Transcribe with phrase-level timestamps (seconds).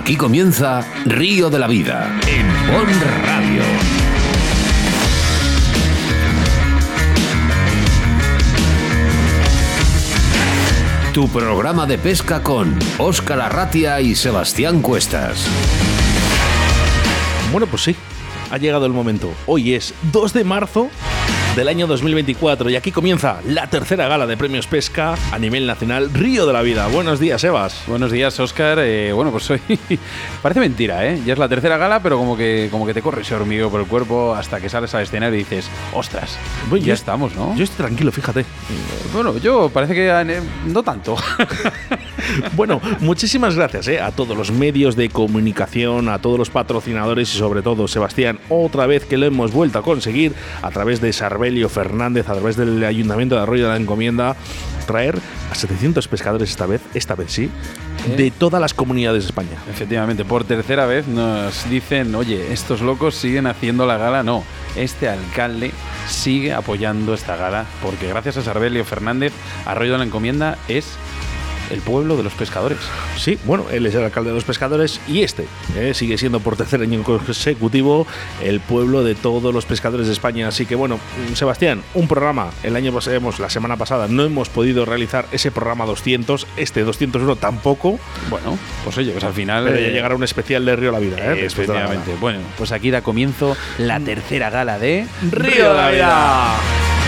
[0.00, 2.86] Aquí comienza Río de la Vida en Bon
[3.22, 3.62] Radio.
[11.12, 15.46] Tu programa de pesca con Óscar Arratia y Sebastián Cuestas.
[17.52, 17.94] Bueno, pues sí,
[18.50, 19.30] ha llegado el momento.
[19.46, 20.88] Hoy es 2 de marzo
[21.56, 26.10] del año 2024 y aquí comienza la tercera gala de premios pesca a nivel nacional
[26.14, 26.86] Río de la Vida.
[26.86, 27.82] Buenos días, Sebas.
[27.86, 28.78] Buenos días, Oscar.
[28.80, 29.60] Eh, bueno, pues hoy
[30.42, 31.20] parece mentira, ¿eh?
[31.26, 33.80] Ya es la tercera gala, pero como que, como que te corre ese hormigueo por
[33.80, 37.54] el cuerpo hasta que sales al escenario y dices, ostras, Bueno, ya yo- estamos, ¿no?
[37.56, 38.44] Yo estoy tranquilo, fíjate.
[39.12, 41.16] bueno, yo parece que eh, no tanto.
[42.56, 47.38] Bueno, muchísimas gracias eh, a todos los medios de comunicación, a todos los patrocinadores y
[47.38, 51.68] sobre todo, Sebastián, otra vez que lo hemos vuelto a conseguir a través de Sarbelio
[51.68, 54.36] Fernández, a través del Ayuntamiento de Arroyo de la Encomienda,
[54.86, 55.18] traer
[55.50, 57.50] a 700 pescadores esta vez, esta vez sí,
[58.06, 58.16] Eh.
[58.16, 59.58] de todas las comunidades de España.
[59.70, 64.22] Efectivamente, por tercera vez nos dicen, oye, estos locos siguen haciendo la gala.
[64.22, 64.42] No,
[64.74, 65.70] este alcalde
[66.08, 69.32] sigue apoyando esta gala porque gracias a Sarbelio Fernández,
[69.66, 70.86] Arroyo de la Encomienda es
[71.70, 72.78] el pueblo de los pescadores.
[73.16, 76.56] Sí, bueno, él es el alcalde de los pescadores y este eh, sigue siendo por
[76.56, 78.06] tercer año consecutivo
[78.42, 80.48] el pueblo de todos los pescadores de España.
[80.48, 80.98] Así que bueno,
[81.34, 85.86] Sebastián, un programa, el año pasado, la semana pasada no hemos podido realizar ese programa
[85.86, 87.98] 200, este 201 tampoco,
[88.28, 89.64] Bueno, pues oye, pues al final...
[89.64, 91.16] pero ya eh, llegará un especial de Río la Vida.
[91.18, 91.42] ¿eh?
[91.42, 91.94] después de la gala.
[91.94, 92.20] Efectivamente.
[92.20, 96.99] Bueno, pues aquí da comienzo la tercera gala de Río de la Vida.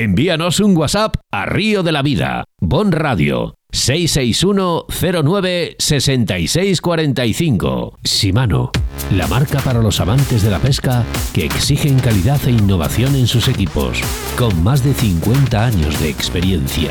[0.00, 7.98] Envíanos un WhatsApp a Río de la Vida, Bon Radio, 661 09 6645.
[8.02, 8.72] Simano,
[9.12, 13.46] la marca para los amantes de la pesca que exigen calidad e innovación en sus
[13.48, 14.00] equipos.
[14.38, 16.88] Con más de 50 años de experiencia,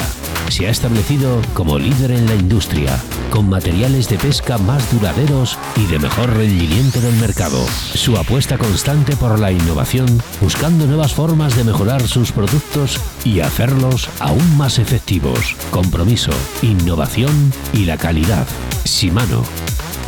[0.50, 2.98] se ha establecido como líder en la industria,
[3.32, 7.66] con materiales de pesca más duraderos y de mejor rendimiento del mercado.
[7.94, 14.10] Su apuesta constante por la innovación, buscando nuevas formas de mejorar sus productos y hacerlos
[14.20, 15.56] aún más efectivos.
[15.72, 16.32] Compromiso,
[16.68, 18.48] innovación y la calidad.
[18.84, 19.44] Shimano,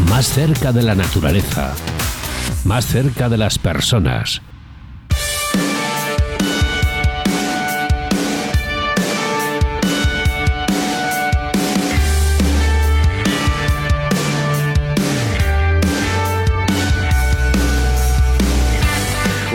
[0.10, 1.74] más cerca de la naturaleza,
[2.66, 4.42] más cerca de las personas.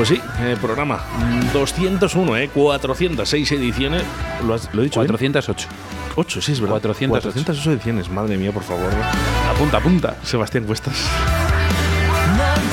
[0.06, 1.03] Pues sí, eh, programa
[1.54, 4.03] 201, eh, 406 ediciones.
[4.47, 5.00] ¿Lo, has, lo he dicho?
[5.00, 5.06] bien?
[5.09, 5.66] 408.
[6.16, 6.75] 8, sí, es verdad.
[6.75, 7.09] 408.
[7.10, 8.91] 408 ediciones, madre mía, por favor.
[9.48, 10.16] Apunta, apunta.
[10.22, 11.09] Sebastián Cuestas.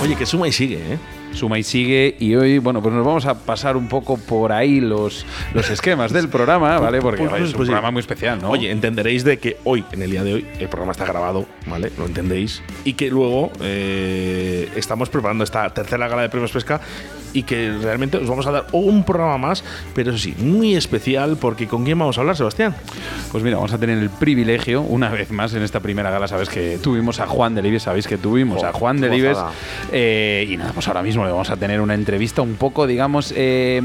[0.03, 0.99] Oye, que suma y sigue, ¿eh?
[1.31, 4.81] Suma y sigue y hoy, bueno, pues nos vamos a pasar un poco por ahí
[4.81, 6.99] los, los esquemas del programa, ¿vale?
[6.99, 7.71] Porque Pues, es un pues sí.
[7.71, 8.49] programa muy especial, ¿no?
[8.49, 11.93] Oye, entenderéis de que hoy, en el día de hoy, el programa está grabado, ¿vale?
[11.97, 12.61] Lo entendéis.
[12.83, 16.81] Y que luego eh, estamos preparando esta tercera gala de premios pesca
[17.33, 21.37] y que realmente os vamos a dar un programa más, pero eso sí, muy especial,
[21.39, 22.75] porque ¿con quién vamos a hablar, Sebastián?
[23.31, 26.49] Pues mira, vamos a tener el privilegio, una vez más en esta primera gala, sabes
[26.49, 29.37] que tuvimos a Juan Delibes, sabéis que tuvimos Jo, a Juan Delibes.
[29.91, 33.33] eh, y nada, pues ahora mismo le vamos a tener una entrevista un poco, digamos,
[33.35, 33.81] eh,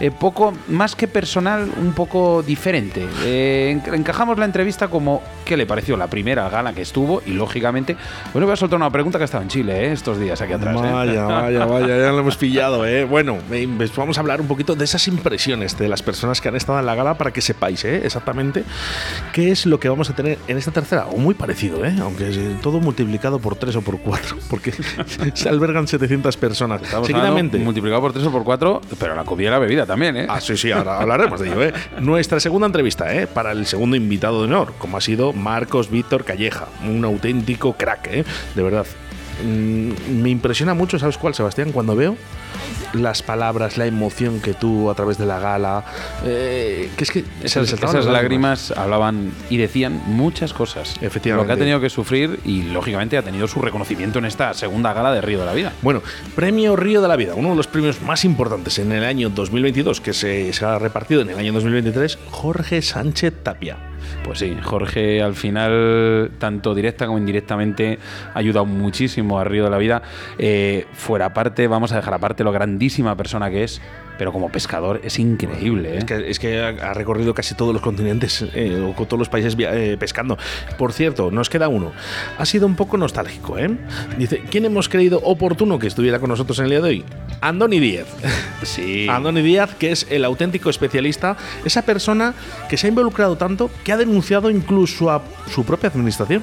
[0.00, 3.06] eh, poco más que personal, un poco diferente.
[3.24, 7.30] Eh, enca- encajamos la entrevista como qué le pareció la primera gala que estuvo y
[7.32, 7.96] lógicamente,
[8.34, 10.52] bueno, voy a soltar una pregunta que ha estado en Chile eh, estos días aquí
[10.52, 10.76] atrás.
[10.76, 10.92] eh.
[10.92, 13.04] Vaya, vaya, vaya, ya lo hemos pillado, ¿eh?
[13.04, 16.48] Bueno, eh, pues vamos a hablar un poquito de esas impresiones de las personas que
[16.48, 18.02] han estado en la gala para que sepáis, ¿eh?
[18.04, 18.62] Exactamente
[19.32, 21.94] qué es lo que vamos a tener en esta tercera, o muy parecido, ¿eh?
[22.02, 24.72] Aunque es, eh, todo multiplicado por tres o por cuatro, porque
[25.34, 26.82] se albergan 700 personas.
[26.82, 27.56] Estamos Seguidamente.
[27.58, 30.26] multiplicado por 3 o por 4, pero la comida y la bebida también, ¿eh?
[30.28, 31.72] Ah, sí, sí, ahora hablaremos de ello, ¿eh?
[32.00, 33.26] Nuestra segunda entrevista, ¿eh?
[33.26, 38.08] Para el segundo invitado de honor, como ha sido Marcos Víctor Calleja, un auténtico crack,
[38.08, 38.24] ¿eh?
[38.54, 38.86] De verdad.
[39.44, 41.72] mm, me impresiona mucho, ¿sabes cuál, Sebastián?
[41.72, 42.16] Cuando veo
[42.92, 45.84] las palabras, la emoción que tuvo a través de la gala.
[46.24, 50.96] Eh, que es que esas, lágrimas, hablaban y decían muchas cosas.
[51.00, 51.44] Efectivamente.
[51.44, 54.92] Lo que ha tenido que sufrir y lógicamente ha tenido su reconocimiento en esta segunda
[54.92, 55.72] gala de Río de la Vida.
[55.82, 56.02] Bueno,
[56.34, 60.00] Premio Río de la Vida, uno de los premios más importantes en el año 2022
[60.00, 63.87] que se, se ha repartido en el año 2023, Jorge Sánchez Tapia.
[64.24, 67.98] Pues sí, Jorge al final, tanto directa como indirectamente,
[68.34, 70.02] ha ayudado muchísimo a Río de la Vida.
[70.38, 73.80] Eh, fuera aparte, vamos a dejar aparte lo grandísima persona que es,
[74.18, 75.98] pero como pescador es increíble.
[75.98, 76.26] ¿eh?
[76.26, 80.36] Es, que, ha recorrido casi todos los continentes eh, o todos los países eh, pescando.
[80.76, 81.92] Por cierto, nos queda uno.
[82.36, 83.70] Ha sido un poco nostálgico, ¿eh?
[84.18, 87.04] Dice, ¿quién hemos creído oportuno que estuviera con nosotros en el día de hoy?
[87.40, 88.08] Andoni Díaz.
[88.64, 89.06] Sí.
[89.08, 92.34] Andoni Díaz, que es el auténtico especialista, esa persona
[92.68, 96.42] que se ha involucrado tanto que ha denunciado incluso a su propia administración.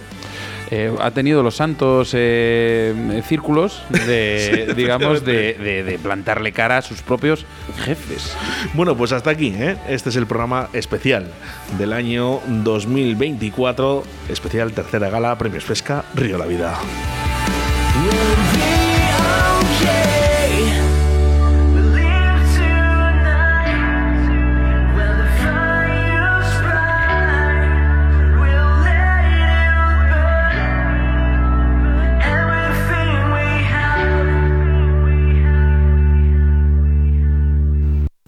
[0.72, 7.46] Eh, ha tenido los santos eh, círculos de, digamos, de, plantarle cara a sus propios
[7.84, 8.36] jefes.
[8.74, 9.78] Bueno, pues hasta aquí, ¿eh?
[9.88, 11.32] Este es el programa especial
[11.78, 16.78] del año 2024, especial tercera gala, Premios Pesca, Río La Vida.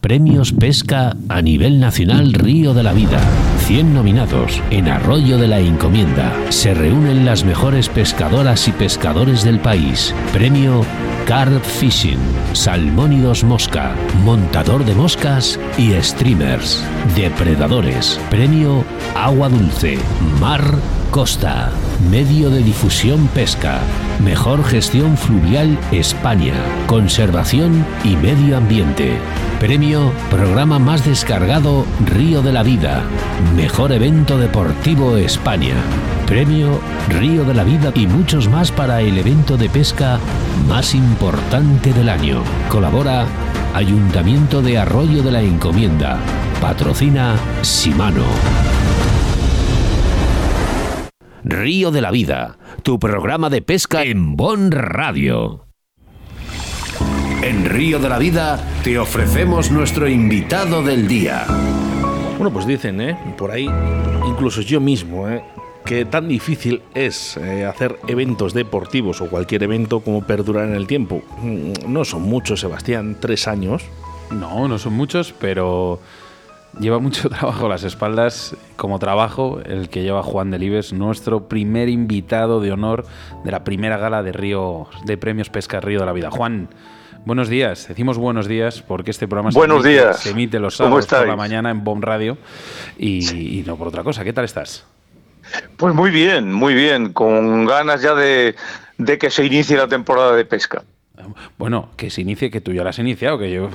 [0.08, 3.20] Premios Pesca a nivel nacional Río de la Vida.
[3.66, 6.32] 100 nominados en Arroyo de la Encomienda.
[6.48, 10.16] Se reúnen las mejores pescadoras y pescadores del país.
[10.32, 10.86] Premio
[11.26, 12.20] Carp Fishing,
[12.54, 16.82] Salmónidos Mosca, Montador de Moscas y Streamers.
[17.14, 18.18] Depredadores.
[18.30, 19.98] Premio Agua Dulce,
[20.40, 20.64] Mar
[21.12, 21.70] Costa.
[22.10, 23.82] Medio de difusión pesca.
[24.24, 26.56] Mejor gestión fluvial España.
[26.88, 29.20] Conservación y medio ambiente.
[29.60, 33.04] Premio Programa más descargado Río de la Vida.
[33.56, 35.76] Mejor evento deportivo España.
[36.26, 36.80] Premio
[37.10, 40.20] Río de la Vida y muchos más para el evento de pesca
[40.68, 42.42] más importante del año.
[42.70, 43.28] Colabora
[43.76, 46.18] Ayuntamiento de Arroyo de la Encomienda.
[46.60, 48.87] Patrocina Simano.
[51.44, 55.66] Río de la Vida, tu programa de pesca en Bon Radio.
[57.44, 61.46] En Río de la Vida te ofrecemos nuestro invitado del día.
[62.38, 63.18] Bueno, pues dicen, ¿eh?
[63.38, 63.70] Por ahí,
[64.28, 65.44] incluso yo mismo, ¿eh?
[65.86, 70.86] que tan difícil es eh, hacer eventos deportivos o cualquier evento como perdurar en el
[70.86, 71.22] tiempo.
[71.42, 73.84] Mm, no son muchos, Sebastián, tres años.
[74.30, 76.02] No, no son muchos, pero
[76.80, 81.90] lleva mucho trabajo a las espaldas como trabajo el que lleva Juan Delibes, nuestro primer
[81.90, 83.06] invitado de honor
[83.44, 86.32] de la primera gala de Río de Premios Pesca Río de la Vida.
[86.32, 86.70] Juan,
[87.26, 91.72] Buenos días, decimos buenos días porque este programa se, emite, los sábados por la mañana
[91.72, 92.38] en Bomb Radio
[92.98, 94.24] y, no por otra cosa.
[94.24, 94.86] ¿Qué tal estás?
[95.76, 98.56] Pues muy bien, muy bien, con ganas ya de
[99.20, 100.84] que se inicie la temporada de pesca.
[101.58, 103.70] Bueno, que se inicie, que tú ya la has iniciado, que yo.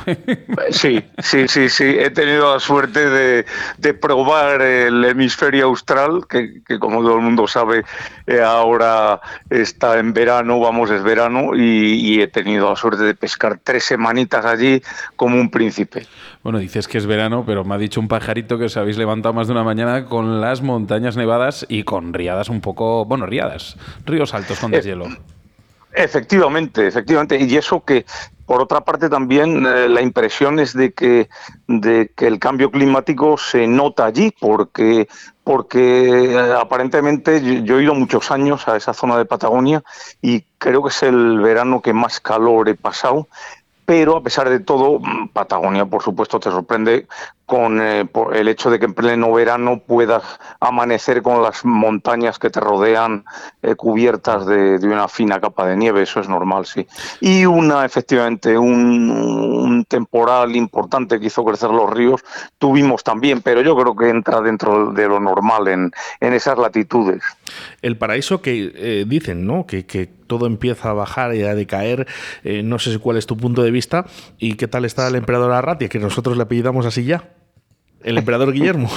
[0.71, 1.85] Sí, sí, sí, sí.
[1.99, 3.45] He tenido la suerte
[3.79, 7.85] de, probar el hemisferio austral, que, como todo el mundo sabe,
[8.27, 13.59] eh, ahora está en verano, vamos, es verano, y, he tenido la suerte de pescar
[13.63, 14.81] tres semanitas allí
[15.17, 16.07] como un príncipe.
[16.43, 19.33] Bueno, dices que es verano, pero me ha dicho un pajarito que os habéis levantado
[19.33, 23.77] más de una mañana con las montañas nevadas y con riadas un poco, bueno, riadas,
[24.07, 25.09] ríos altos con deshielo.
[25.95, 27.39] Efectivamente, efectivamente.
[27.39, 28.07] Y eso que,
[28.47, 31.29] por otra parte, también eh, la impresión es de que,
[31.67, 35.09] de que el cambio climático se nota allí, porque,
[35.45, 39.83] porque eh, aparentemente yo, he ido muchos años a esa zona de Patagonia
[40.23, 43.29] y creo que es el verano que más calor he pasado
[43.85, 45.01] pero a pesar de todo,
[45.33, 47.07] Patagonia, por supuesto, te sorprende
[47.53, 50.23] con eh, el hecho de que en pleno verano puedas
[50.59, 53.27] amanecer con las montañas que te rodean
[53.61, 56.87] eh, cubiertas de, una fina capa de nieve, eso es normal, sí.
[57.21, 62.25] Y una, efectivamente, un, temporal importante que hizo crecer los ríos,
[62.57, 67.23] tuvimos también, pero yo creo que entra dentro de lo normal en, esas latitudes.
[67.83, 69.67] El paraíso que eh, dicen, ¿no?
[69.67, 72.07] Que, que, todo empieza a bajar y a decaer,
[72.65, 74.07] no sé cuál es tu punto de vista
[74.39, 77.23] y qué tal está el emperador Arratia, que nosotros le apellidamos así ya
[78.05, 78.89] el emperador Guillermo?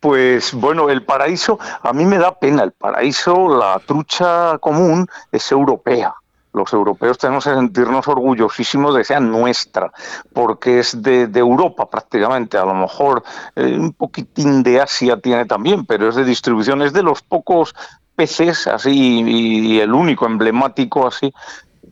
[0.00, 5.50] Pues bueno, el paraíso, a mí me da pena, el paraíso, la trucha común es
[5.50, 6.14] europea.
[6.52, 9.90] Los europeos tenemos que sentirnos orgullosísimos de que sea nuestra,
[10.32, 12.56] porque es de, Europa prácticamente.
[12.56, 13.24] A lo mejor
[13.56, 17.74] eh, un poquitín de Asia tiene también, pero es de distribución, es de los pocos
[18.14, 21.34] peces, así, y el único emblemático así,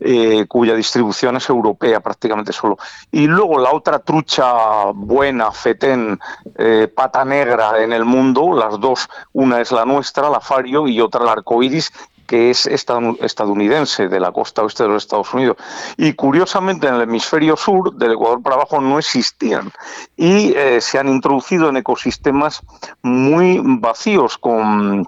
[0.01, 2.79] eh, cuya distribución es europea prácticamente solo.
[3.11, 6.19] Y luego la otra trucha buena, fetén,
[6.57, 11.01] eh, pata negra en el mundo, las dos, una es la nuestra, la fario, y
[11.01, 11.93] otra la arcoiris,
[12.27, 15.57] que es estadounidense, de la costa oeste de los Estados Unidos.
[15.97, 19.71] Y curiosamente en el hemisferio sur, del Ecuador para abajo, no existían.
[20.17, 22.63] Y eh, se han introducido en ecosistemas
[23.03, 25.07] muy vacíos, con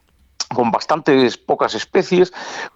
[0.55, 2.33] con bastantes pocas especies,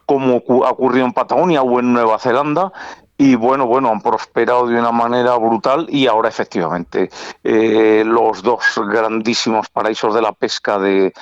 [0.07, 2.73] como ocurrió en Patagonia o en Nueva Zelanda,
[3.21, 7.11] y bueno, bueno, han prosperado de una manera brutal y ahora efectivamente
[7.45, 11.13] eh, los dos grandísimos paraísos de la pesca de,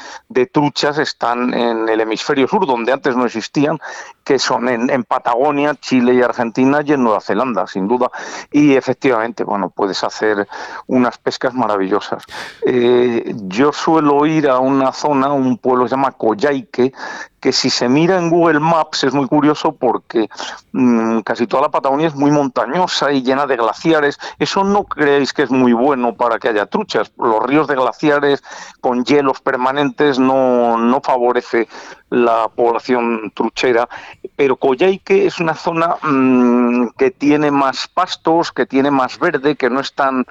[0.52, 3.80] truchas están en el hemisferio sur, donde antes no existían,
[4.22, 8.12] que son en, Patagonia, Chile y Argentina y en Nueva Zelanda, sin duda.
[8.52, 10.46] Y efectivamente, bueno, puedes hacer
[10.86, 12.22] unas pescas maravillosas.
[12.64, 16.92] Eh, yo suelo ir a una zona, un pueblo que se llama Coyhaique,
[17.40, 20.28] que si se mira en Google Maps es muy curioso porque
[20.72, 24.18] mm, casi toda la Patagonia es muy montañosa y llena de glaciares.
[24.38, 27.12] Eso no creéis que es muy bueno para que haya truchas.
[27.18, 28.42] Los ríos de glaciares
[28.80, 31.68] con hielos permanentes no, no favorece
[32.10, 33.88] la población truchera.
[34.36, 39.70] Pero Coyhaique es una zona mm, que tiene más pastos, que tiene más verde, que
[39.70, 40.26] no es tan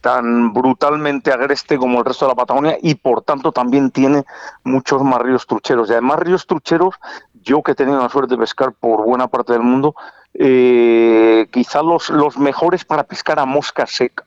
[0.00, 4.24] tan brutalmente agreste como el resto de la Patagonia y por tanto también tiene
[4.64, 5.88] muchos más ríos trucheros.
[5.88, 6.94] Y además ríos trucheros,
[7.42, 9.94] yo que he tenido la suerte de pescar por buena parte del mundo,
[10.34, 14.24] eh, quizá los, los mejores para pescar a mosca seca.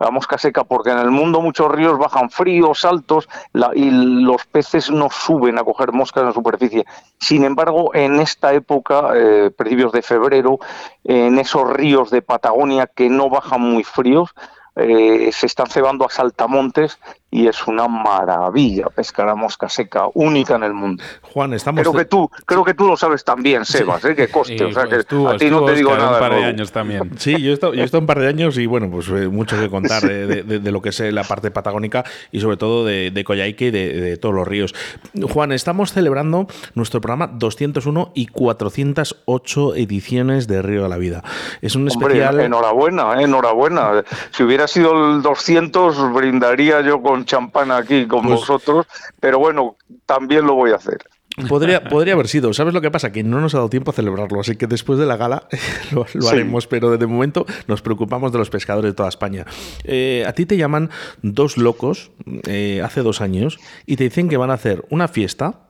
[0.00, 3.28] A mosca seca, porque en el mundo muchos ríos bajan fríos, altos,
[3.74, 6.84] y los peces no suben a coger moscas en la superficie.
[7.20, 10.58] Sin embargo, en esta época, eh, principios de febrero,
[11.04, 14.34] en esos ríos de Patagonia que no bajan muy fríos,
[14.76, 16.98] eh, se están cebando a saltamontes
[17.34, 21.02] y es una maravilla pescar a mosca seca, única en el mundo.
[21.20, 21.80] Juan, estamos.
[21.80, 24.14] Creo que tú, creo que tú lo sabes también, Sebas, ¿eh?
[24.14, 24.62] que coste.
[24.62, 26.12] o sea, pues que a ti no te digo nada.
[26.12, 27.10] Un par de años también.
[27.18, 29.26] Sí, yo he, estado, yo he estado un par de años y bueno, pues eh,
[29.26, 33.10] mucho que contar de, lo que es eh, la parte patagónica y sobre todo de,
[33.10, 34.72] de Coyhaique y de, todos los ríos.
[35.28, 41.24] Juan, estamos celebrando nuestro programa 201 y 408 ediciones de Río de la Vida.
[41.62, 42.38] Es un especial.
[42.38, 44.04] enhorabuena, eh, enhorabuena.
[44.30, 48.86] Si hubiera sido el 200, brindaría yo con champán aquí con pues vosotros,
[49.20, 49.76] pero bueno,
[50.06, 50.98] también lo voy a hacer.
[51.48, 52.52] Podría, podría haber sido.
[52.54, 53.10] ¿Sabes lo que pasa?
[53.10, 55.48] Que no nos ha dado tiempo a celebrarlo, así que después de la gala
[55.90, 59.44] lo, haremos, pero de momento nos preocupamos de los pescadores de toda España.
[59.82, 60.90] Eh, a ti te llaman
[61.22, 62.12] dos locos
[62.46, 65.60] eh, hace dos años y te dicen que van a hacer una fiesta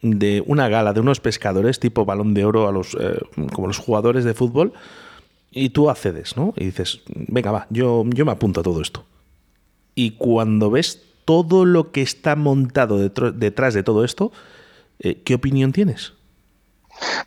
[0.00, 3.18] de una gala de unos pescadores tipo balón de oro a los eh,
[3.52, 4.72] como los jugadores de fútbol
[5.50, 6.54] y tú accedes, ¿no?
[6.56, 9.04] Y dices, venga, va, yo, yo me apunto a todo esto
[9.96, 14.30] y cuando ves todo lo que está montado detrás de todo esto,
[15.00, 16.12] eh, ¿qué opinión tienes?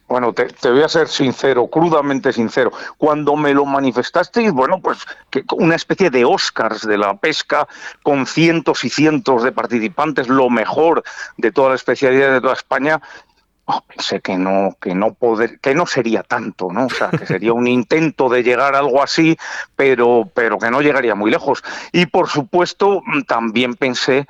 [0.08, 2.72] Bueno, te, voy a ser sincero, crudamente sincero.
[2.98, 5.00] Cuando me lo manifestasteis, bueno, pues
[5.30, 7.68] que una especie de Oscars de la pesca
[8.02, 11.04] con cientos y cientos de participantes, lo mejor
[11.38, 13.02] de toda la especialidad de toda España,
[13.88, 16.88] Pensé que no, que no poder, que no sería tanto, ¿no?
[16.88, 19.38] O sea, que sería un intento de llegar a algo así,
[19.76, 21.64] pero, pero que no llegaría muy lejos.
[21.92, 24.28] Y por supuesto, mm, también pensé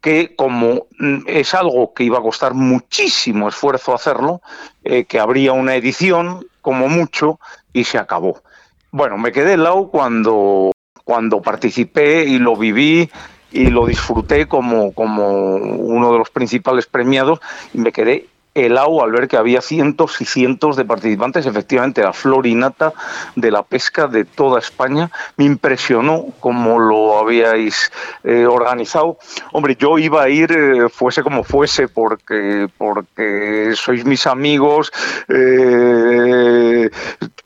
[0.00, 4.40] que como mm, es algo que iba a costar muchísimo esfuerzo hacerlo,
[4.82, 7.38] eh, que habría una edición, como mucho,
[7.72, 8.42] y se acabó.
[8.90, 10.72] Bueno, me quedé lado cuando,
[11.04, 13.08] cuando participé y lo viví
[13.52, 17.40] y lo disfruté como, como uno de los principales premiados
[17.74, 22.02] y me quedé el agua al ver que había cientos y cientos de participantes, efectivamente
[22.02, 22.92] la florinata
[23.36, 25.10] de la pesca de toda España.
[25.36, 27.92] Me impresionó cómo lo habíais
[28.24, 29.18] eh, organizado.
[29.52, 34.92] Hombre, yo iba a ir, eh, fuese como fuese, porque, porque sois mis amigos,
[35.28, 36.90] eh,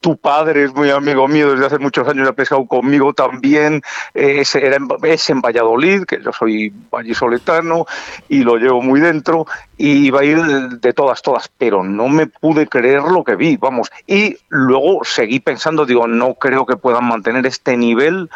[0.01, 3.83] tu padre es muy amigo mío desde hace muchos años, ha pescado conmigo también,
[4.13, 7.87] es, era es en Valladolid, que yo soy vallisoletano
[8.29, 12.27] y lo llevo muy dentro, y iba a ir de todas, todas, pero no me
[12.27, 13.91] pude creer lo que vi, vamos.
[14.07, 18.31] Y luego seguí pensando, digo, no creo que puedan mantener este nivel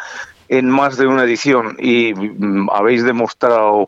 [0.49, 3.87] en más de una edición y mm, habéis demostrado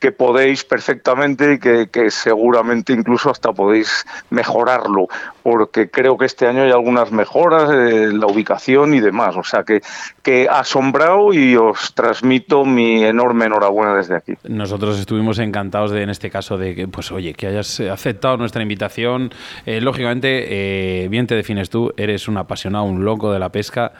[0.00, 5.08] que podéis perfectamente y que, seguramente incluso hasta podéis mejorarlo,
[5.42, 9.36] porque creo que este año hay algunas mejoras en la ubicación y demás.
[9.36, 9.82] O sea que,
[10.22, 14.34] que asombrado y os transmito mi enorme enhorabuena desde aquí.
[14.48, 18.62] Nosotros estuvimos encantados de, en este caso, de que, pues oye, que hayas aceptado nuestra
[18.62, 19.30] invitación.
[19.66, 23.92] Eh, lógicamente, eh, bien te defines tú, eres un apasionado, un loco de la pesca.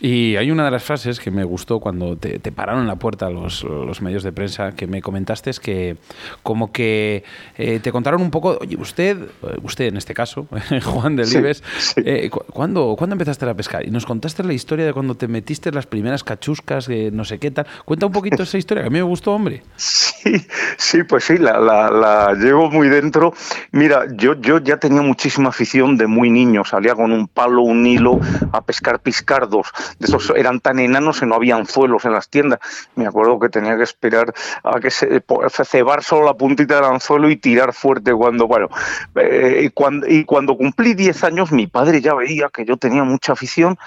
[0.00, 3.30] Y hay una de las frases que me gustó cuando te, pararon en la puerta
[3.30, 5.96] los, los medios de prensa que me comentaste que
[6.42, 7.24] como que
[7.56, 10.46] eh, te contaron un poco, oye, usted, eh, usted en este caso,
[10.84, 11.62] Juan de Libes,
[11.96, 13.86] eh, ¿cuándo, empezaste a pescar?
[13.86, 17.50] Y nos contaste la historia de cuando te metiste las primeras cachuscas, no sé qué
[17.50, 17.66] tal.
[17.84, 19.62] Cuenta un poquito esa historia, que a mí me gustó, hombre.
[20.26, 20.44] Sí,
[20.76, 23.32] sí, pues sí, la, la, llevo muy dentro.
[23.70, 27.86] Mira, yo, yo ya tenía muchísima afición de muy niño, salía con un palo, un
[27.86, 28.18] hilo
[28.52, 29.68] a pescar piscardos.
[30.00, 32.58] De esos eran tan enanos que no había anzuelos en las tiendas.
[32.96, 34.34] Me acuerdo que tenía que esperar
[34.64, 38.68] a que se cebar solo la puntita del anzuelo y tirar fuerte cuando, bueno,
[39.16, 43.04] eh, y, cuando, y cuando cumplí 10 años mi padre ya veía que yo tenía
[43.04, 43.78] mucha afición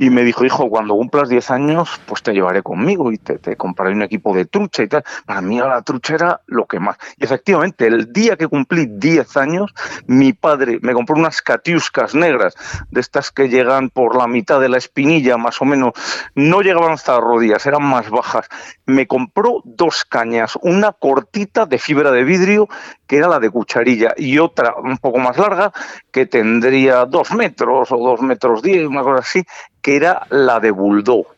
[0.00, 3.92] y me dijo, hijo, cuando cumplas 10 años, pues te llevaré conmigo y te, compraré
[3.92, 5.02] un equipo de trucha y tal.
[5.26, 6.96] Para mí la trucha era lo que más.
[7.16, 9.74] Y efectivamente, el día que cumplí 10 años,
[10.06, 12.54] mi padre me compró unas catiuscas negras,
[12.92, 15.94] de estas que llegan por la mitad de la espinilla, más o menos.
[16.36, 18.48] No llegaban hasta las rodillas, eran más bajas.
[18.86, 22.68] Me compró dos cañas, una cortita de fibra de vidrio,
[23.08, 25.72] que era la de cucharilla, y otra un poco más larga,
[26.12, 29.44] que tendría dos metros o dos metros diez, una cosa así,
[29.88, 31.28] que era la de Bulldog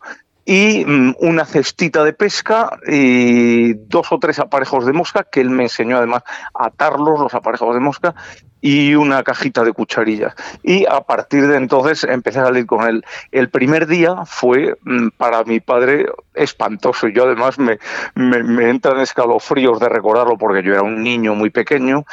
[0.44, 5.50] y mm, una cestita de pesca y dos o tres aparejos de mosca que él
[5.50, 8.16] me enseñó además a atarlos los aparejos de mosca
[8.60, 10.34] y una cajita de cucharillas.
[10.62, 13.04] Y a partir de entonces empecé a salir con él.
[13.32, 17.08] El primer día fue mm, para mi padre espantoso.
[17.08, 17.78] Yo además me,
[18.14, 22.04] me, entran escalofríos de recordarlo porque yo era un niño muy pequeño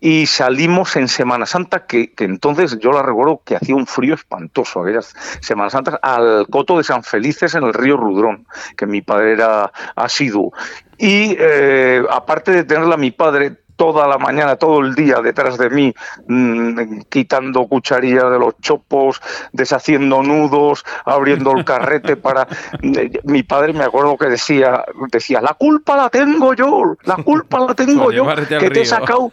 [0.00, 4.82] y salimos en Semana Santa, que, entonces yo la recuerdo que hacía un frío espantoso,
[4.82, 9.32] aquellas Semanas Santas, al coto de San Felices en el río Rudrón, que mi padre
[9.32, 10.52] era asiduo.
[10.98, 15.70] Y eh, aparte de tenerla mi padre, toda la mañana, todo el día detrás de
[15.70, 15.94] mí,
[16.28, 19.20] mm, quitando cucharillas de los chopos,
[19.52, 22.46] deshaciendo nudos, abriendo el carrete para...
[23.24, 27.74] Mi padre me acuerdo que decía, decía, la culpa la tengo yo, la culpa la
[27.74, 29.32] tengo yo, que te he sacado...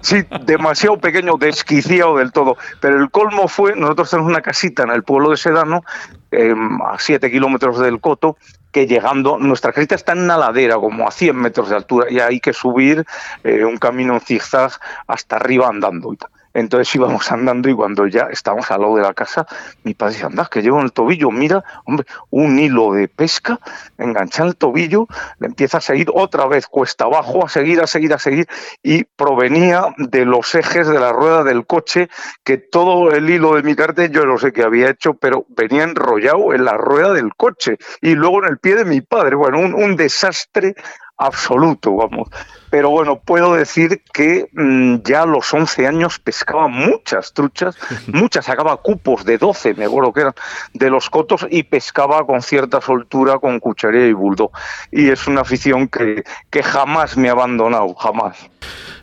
[0.00, 2.56] Sí, demasiado pequeño, desquiciado del todo.
[2.80, 5.84] Pero el colmo fue, nosotros tenemos una casita en el pueblo de Sedano,
[6.32, 8.36] em, a siete kilómetros del Coto,
[8.72, 12.20] que llegando, nuestra casita está en una ladera, como a 100 metros de altura, y
[12.20, 13.04] hay que subir
[13.44, 14.72] eh, un camino en zigzag
[15.06, 16.12] hasta arriba andando.
[16.12, 16.18] Y
[16.58, 19.46] entonces íbamos andando y cuando ya estábamos al lado de la casa,
[19.84, 23.60] mi padre dice, anda, que llevo en el tobillo, mira, hombre, un hilo de pesca,
[23.96, 25.06] engancha el tobillo,
[25.38, 28.46] le empieza a seguir otra vez cuesta abajo, a seguir, a seguir, a seguir,
[28.82, 32.08] y provenía de los ejes de la rueda del coche,
[32.44, 35.84] que todo el hilo de mi cartel yo no sé qué había hecho, pero venía
[35.84, 39.36] enrollado en la rueda del coche y luego en el pie de mi padre.
[39.36, 40.74] Bueno, un desastre
[41.18, 42.28] absoluto, vamos.
[42.70, 47.76] Pero bueno, puedo decir que mm, ya a los 11 años pescaba muchas truchas,
[48.06, 50.34] muchas, sacaba cupos de 12, me acuerdo que eran,
[50.74, 54.52] de los cotos y pescaba con cierta soltura con cucharilla y buldo.
[54.90, 58.48] Y es una afición que, que jamás me ha abandonado, jamás.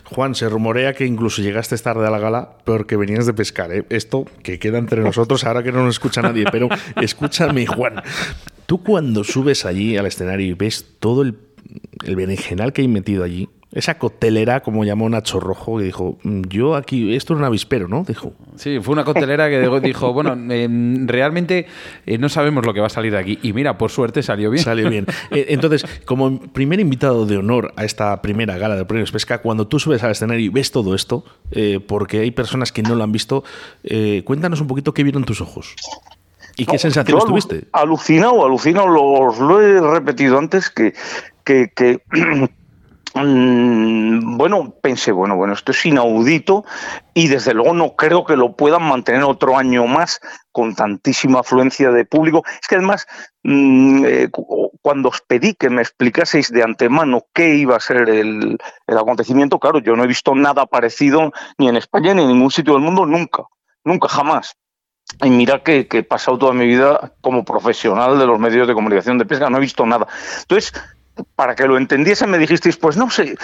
[0.04, 3.72] Juan, se rumorea que incluso llegaste tarde a la gala porque venías de pescar.
[3.72, 3.84] ¿eh?
[3.90, 6.68] Esto que queda entre nosotros ahora que no nos escucha nadie, pero
[7.00, 8.02] escúchame, Juan.
[8.66, 11.34] Tú cuando subes allí al escenario y ves todo el
[12.04, 16.42] el berenjenal que hay metido allí, esa cotelera, como llamó Nacho Rojo, que dijo, mm,
[16.48, 18.04] yo aquí, esto es un avispero, ¿no?
[18.04, 18.32] Dijo.
[18.54, 21.66] Sí, fue una cotelera que dijo, bueno, em, realmente
[22.06, 23.38] eh, no sabemos lo que va a salir de aquí.
[23.42, 24.64] Y mira, por suerte salió bien.
[24.64, 25.06] Salió bien.
[25.30, 29.66] Eh, entonces, como primer invitado de honor a esta primera gala de Premios Pesca, cuando
[29.66, 33.02] tú subes al escenario y ves todo esto, eh, porque hay personas que no lo
[33.02, 33.42] han visto,
[34.24, 35.74] cuéntanos un poquito qué vieron tus ojos.
[36.56, 37.64] ¿Y qué sensaciones tuviste?
[37.72, 40.94] Alucinado, alucinado, los, lo he repetido antes, que
[41.46, 42.02] que,
[43.14, 46.64] mm, bueno, pensé, bueno, bueno, esto es inaudito
[47.14, 51.90] y desde luego no creo que lo puedan mantener otro año más con tantísima afluencia
[51.92, 52.42] de público.
[52.60, 53.06] Es que además,
[53.44, 54.28] mm, eh,
[54.82, 59.78] cuando os pedí que me explicaseis de antemano qué iba a ser el, acontecimiento, claro,
[59.78, 63.06] yo no he visto nada parecido ni en España ni en ningún sitio del mundo,
[63.06, 63.44] nunca,
[63.84, 64.56] nunca, jamás.
[65.22, 68.74] Y mira que, que, he pasado toda mi vida como profesional de los medios de
[68.74, 70.08] comunicación de pesca, no he visto nada.
[70.40, 70.72] Entonces,
[71.34, 73.36] para que lo entendiese me dijisteis, pues no sé,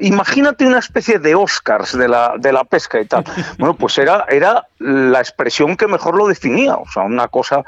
[0.00, 3.24] imagínate una especie de Oscars de la, de la pesca y tal.
[3.58, 7.62] Bueno, pues era, era la expresión que mejor lo definía, o sea, una cosa,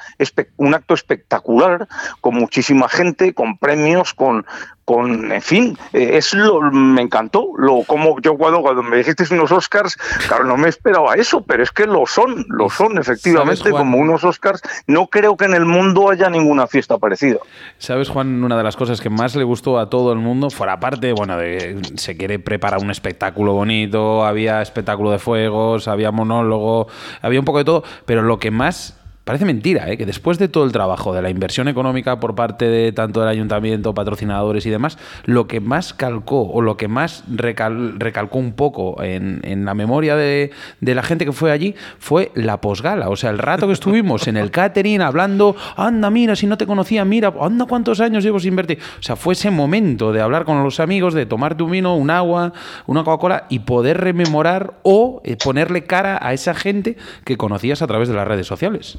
[0.57, 1.87] un acto espectacular,
[2.21, 4.47] con muchísima gente, con premios, con,
[4.85, 9.25] con, en fin, eh, es lo, me encantó, lo como yo cuando, cuando me dijiste
[9.33, 13.71] unos Oscars, claro, no me esperaba eso, pero es que lo son, lo son efectivamente
[13.71, 17.39] como unos Oscars, no creo que en el mundo haya ninguna fiesta parecida.
[17.79, 18.43] ¿Sabes, Juan?
[18.43, 21.37] Una de las cosas que más le gustó a todo el mundo, fuera parte, bueno,
[21.37, 26.89] de, se quiere preparar un espectáculo bonito, había espectáculo de fuegos, había monólogo,
[27.21, 29.97] había un poco de todo, pero lo que más parece mentira, ¿eh?
[29.97, 33.29] que después de todo el trabajo de la inversión económica por parte de tanto del
[33.29, 39.03] ayuntamiento, patrocinadores y demás, lo que más calcó o lo que más recalcó un poco
[39.03, 43.09] en, la memoria de, la gente que fue allí fue la posgala.
[43.11, 46.67] O sea, el rato que estuvimos en el catering hablando, anda, mira, si no te
[46.67, 48.79] conocía, mira, anda, cuántos años llevo sin verte.
[48.99, 52.11] O sea, fue ese momento de hablar con los amigos, de tomarte un vino, un
[52.11, 52.53] agua,
[52.87, 57.87] una Coca-Cola y poder rememorar o eh, ponerle cara a esa gente que conocías a
[57.87, 58.99] través de las redes sociales.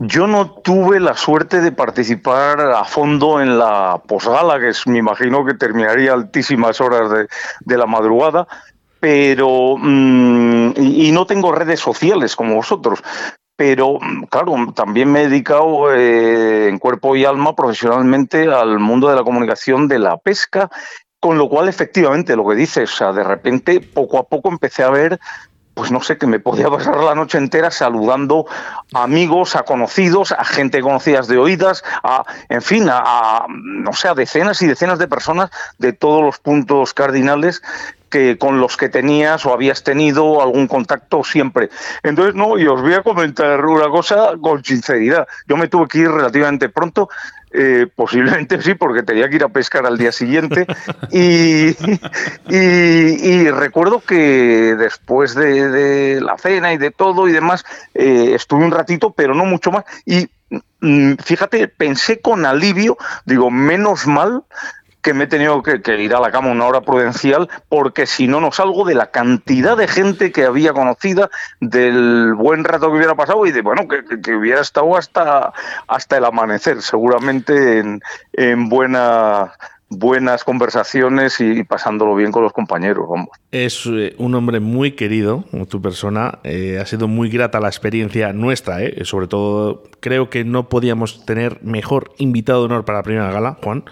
[0.00, 4.98] Yo no tuve la suerte de participar a fondo en la posgala, que es, me
[4.98, 7.10] imagino que terminaría altísimas horas
[7.64, 8.46] de, la madrugada,
[8.98, 13.02] pero mm, y, no tengo redes sociales como vosotros.
[13.56, 19.14] Pero claro, también me he dedicado eh, en cuerpo y alma profesionalmente al mundo de
[19.14, 20.70] la comunicación de la pesca,
[21.20, 24.82] con lo cual efectivamente lo que dices, o sea, de repente poco a poco empecé
[24.82, 25.20] a ver
[25.74, 28.46] pues no sé, que me podía pasar la noche entera saludando
[28.92, 34.08] a amigos, a conocidos, a gente conocidas de oídas, a, en fin, a, no sé,
[34.08, 37.62] a decenas y decenas de personas de todos los puntos cardinales
[38.14, 41.70] que con los que tenías o habías tenido algún contacto siempre.
[42.04, 45.26] Entonces, no, y os voy a comentar una cosa con sinceridad.
[45.48, 47.08] Yo me tuve que ir relativamente pronto
[47.56, 50.66] eh, posiblemente sí, porque tenía que ir a pescar al día siguiente.
[51.10, 51.76] Y,
[52.48, 57.64] y, recuerdo que después de, la cena y de todo y demás,
[57.94, 59.84] eh, estuve un ratito, pero no mucho más.
[60.04, 60.28] Y
[60.80, 64.42] mm, fíjate, pensé con alivio, digo, menos mal
[65.04, 68.40] que me he tenido que, ir a la cama una hora prudencial porque si no,
[68.40, 71.28] no salgo de la cantidad de gente que había conocida,
[71.60, 75.52] del buen rato que hubiera pasado y de, bueno, que, hubiera estado hasta,
[75.86, 78.00] hasta el amanecer, seguramente en,
[78.32, 79.52] en buena
[79.88, 83.06] buenas conversaciones y pasándolo bien con los compañeros.
[83.08, 83.28] Vamos.
[83.50, 86.38] Es eh, un hombre muy querido, tu persona.
[86.44, 89.04] Eh, ha sido muy grata la experiencia nuestra, eh.
[89.04, 93.58] sobre todo creo que no podíamos tener mejor invitado de honor para la primera gala,
[93.62, 93.84] Juan.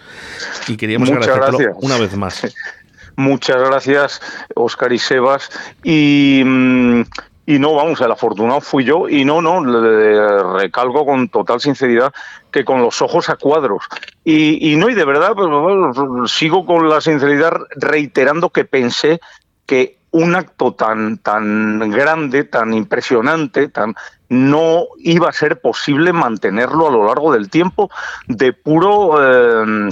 [0.69, 2.55] Y queríamos agradecerlo una vez más.
[3.17, 4.21] Muchas gracias,
[4.55, 5.51] Oscar y Sebas.
[5.85, 6.43] Y.
[6.45, 7.03] Mm,
[7.45, 12.13] y no, vamos, el afortunado fui yo y no, no, le recalco con total sinceridad
[12.53, 13.85] que con los ojos a cuadros.
[14.25, 19.21] Y, no, y de verdad, pues, sigo con la sinceridad reiterando que pensé
[19.67, 23.95] que un acto tan, tan grande, tan impresionante, tan
[24.29, 27.91] no iba a ser posible mantenerlo a lo largo del tiempo
[28.29, 29.89] de puro eh,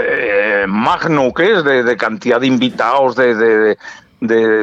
[0.00, 3.78] eh, magno que es, de, cantidad de invitados, de, de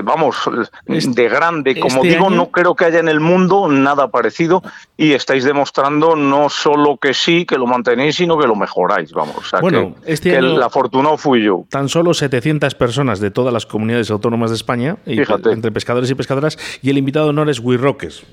[0.03, 0.37] vamos,
[0.85, 1.79] de grande.
[1.79, 4.61] Como este digo, no creo que haya en el mundo nada parecido
[4.97, 9.51] y estáis demostrando no solo que sí, que lo mantenéis, sino que lo mejoráis, vamos.
[9.61, 11.65] bueno, que, este el afortunado fui yo.
[11.69, 16.57] Tan solo 700 personas de todas las comunidades autónomas de España, entre pescadores y pescadoras,
[16.81, 18.23] y el invitado de honor es Wirroques.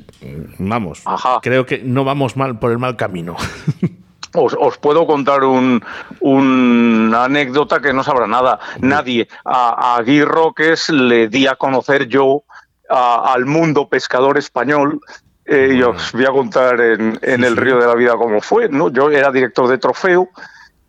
[0.59, 1.03] Vamos,
[1.43, 3.37] creo que no vamos mal por el mal camino.
[4.35, 5.83] Os, puedo contar un,
[6.21, 9.29] una anécdota que no sabrá nada nadie.
[9.45, 12.45] A, a Guy Roques le di a conocer yo
[12.89, 15.01] al mundo pescador español
[15.45, 18.69] eh, y os voy a contar en, el Río de la Vida cómo fue.
[18.69, 18.91] ¿no?
[18.91, 20.29] Yo era director de trofeo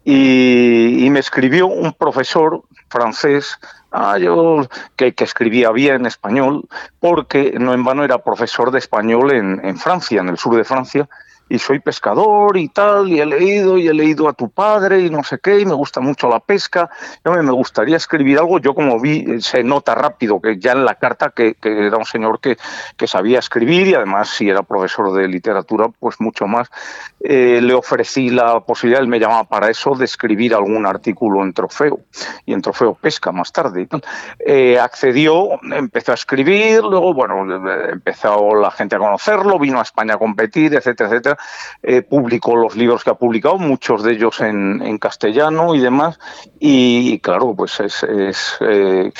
[0.03, 3.57] y, me escribió un profesor francés
[3.91, 6.67] ah, yo, que, escribía bien español,
[6.99, 10.63] porque no en vano era profesor de español en, en Francia, en el sur de
[10.63, 11.07] Francia,
[11.49, 15.09] y soy pescador y tal, y he leído y he leído a tu padre y
[15.09, 16.89] no sé qué, y me gusta mucho la pesca,
[17.25, 20.95] y, me gustaría escribir algo, yo como vi, se nota rápido que ya en la
[20.95, 22.57] carta que, era un señor que,
[22.95, 26.69] que, sabía escribir y además si era profesor de literatura, pues mucho más,
[27.21, 31.53] eh, le ofrecí la posibilidad, él me llamaba para eso, de escribir algún artículo en
[31.53, 32.01] Trofeo,
[32.45, 33.87] y en Trofeo Pesca más tarde.
[34.45, 37.45] Eh, accedió, empezó a escribir, luego, bueno,
[37.89, 41.37] empezó la gente a conocerlo, vino a España a competir, etcétera, etcétera,
[41.83, 46.19] eh, publicó los libros que ha publicado, muchos de ellos en, castellano y demás,
[46.59, 48.05] y claro, pues es,
[48.61, 49.11] eh,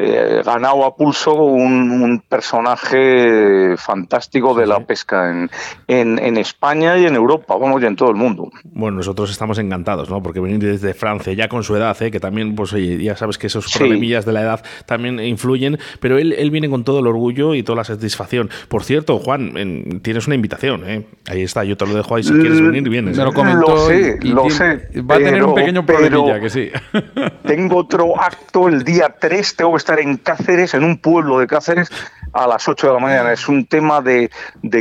[0.00, 5.50] eh, ganado a pulso un, personaje fantástico de la pesca en,
[5.88, 8.48] en, España y en Europa, vamos, y en todo el mundo.
[8.62, 10.22] Bueno, nosotros estamos encantados, ¿no?
[10.22, 12.12] Porque venir desde Francia, ya con su edad, ¿eh?
[12.12, 16.16] que también, pues oye, ya sabes que esos problemillas de la edad también influyen, pero
[16.18, 18.50] él, él viene con todo el orgullo y toda la satisfacción.
[18.68, 21.06] Por cierto, Juan, tienes una invitación, ¿eh?
[21.28, 23.16] Ahí está, yo te lo dejo ahí, si quieres venir, vienes.
[23.16, 24.88] Me lo Lo sé, lo sé.
[25.02, 26.70] Va a tener un pequeño problemilla, que sí.
[27.44, 31.46] Tengo otro acto el día 3, tengo que estar en Cáceres, en un pueblo de
[31.46, 31.88] Cáceres,
[32.34, 33.32] a las 8 de la mañana.
[33.32, 34.30] Es un tema de,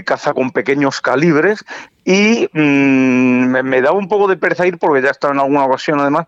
[0.05, 1.63] caza con pequeños calibres
[2.03, 5.63] y mm, me, da un poco de pereza ir porque ya he estado en alguna
[5.63, 6.25] ocasión además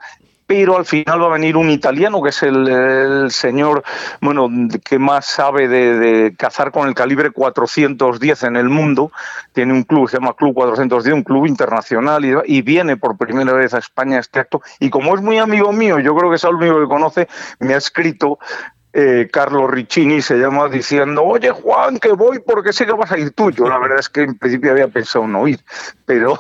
[0.49, 3.83] pero al final va a venir un italiano que es el, señor,
[4.19, 4.49] bueno,
[4.83, 9.11] que más sabe de, cazar con el calibre 410 en el mundo.
[9.53, 13.53] Tiene un club, se llama Club 410, un club internacional y, y viene por primera
[13.53, 14.63] vez a España este acto.
[14.79, 17.27] Y como es muy amigo mío, yo creo que es el único que conoce,
[17.59, 18.39] me ha escrito
[19.01, 23.17] eh, Carlos Riccini se llama diciendo, oye Juan, que voy porque sé que vas a
[23.17, 23.49] ir tú.
[23.49, 25.59] Yo la verdad es que en principio había pensado no ir,
[26.05, 26.37] pero,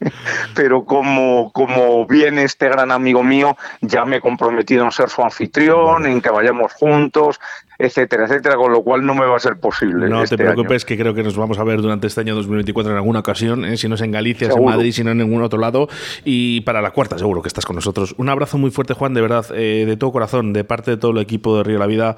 [0.56, 5.22] pero como, como viene este gran amigo mío, ya me he comprometido en ser su
[5.22, 7.38] anfitrión, en que vayamos juntos,
[7.80, 10.08] etcétera, etcétera, con lo cual no me va a ser posible.
[10.08, 12.92] No te este preocupes, que creo que nos vamos a ver durante este año 2024
[12.92, 13.78] en alguna ocasión, ¿eh?
[13.78, 15.88] si no es en Galicia, es en Madrid, si no en ningún otro lado.
[16.24, 18.14] Y para la cuarta, seguro que estás con nosotros.
[18.18, 21.12] Un abrazo muy fuerte, Juan, de verdad, eh, de todo corazón, de parte de todo
[21.12, 22.16] el equipo de Río La Vida.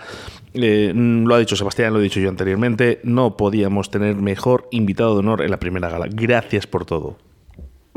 [0.54, 5.14] Eh, lo ha dicho Sebastián, lo he dicho yo anteriormente, no podíamos tener mejor invitado
[5.14, 6.08] de honor en la primera gala.
[6.10, 7.16] Gracias por todo.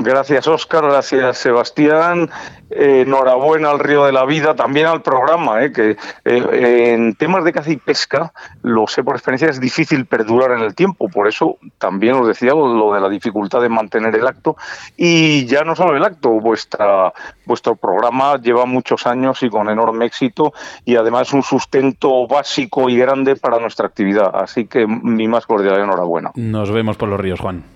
[0.06, 0.84] Gracias, Óscar.
[0.84, 2.30] Gracias, Sebastián.
[2.70, 7.42] Eh, enhorabuena al Río de la Vida, también al programa, eh, que eh, en temas
[7.42, 11.08] de caza y pesca, lo sé por experiencia, es difícil perdurar en el tiempo.
[11.08, 14.56] Por eso también os decía lo de la dificultad de mantener el acto.
[14.96, 17.12] Y ya no solo el acto, vuestra,
[17.44, 20.52] vuestro programa lleva muchos años y con enorme éxito
[20.84, 24.30] y además un sustento básico y grande para nuestra actividad.
[24.34, 26.30] Así que mi más cordial enhorabuena.
[26.36, 27.75] Nos vemos por los ríos, Juan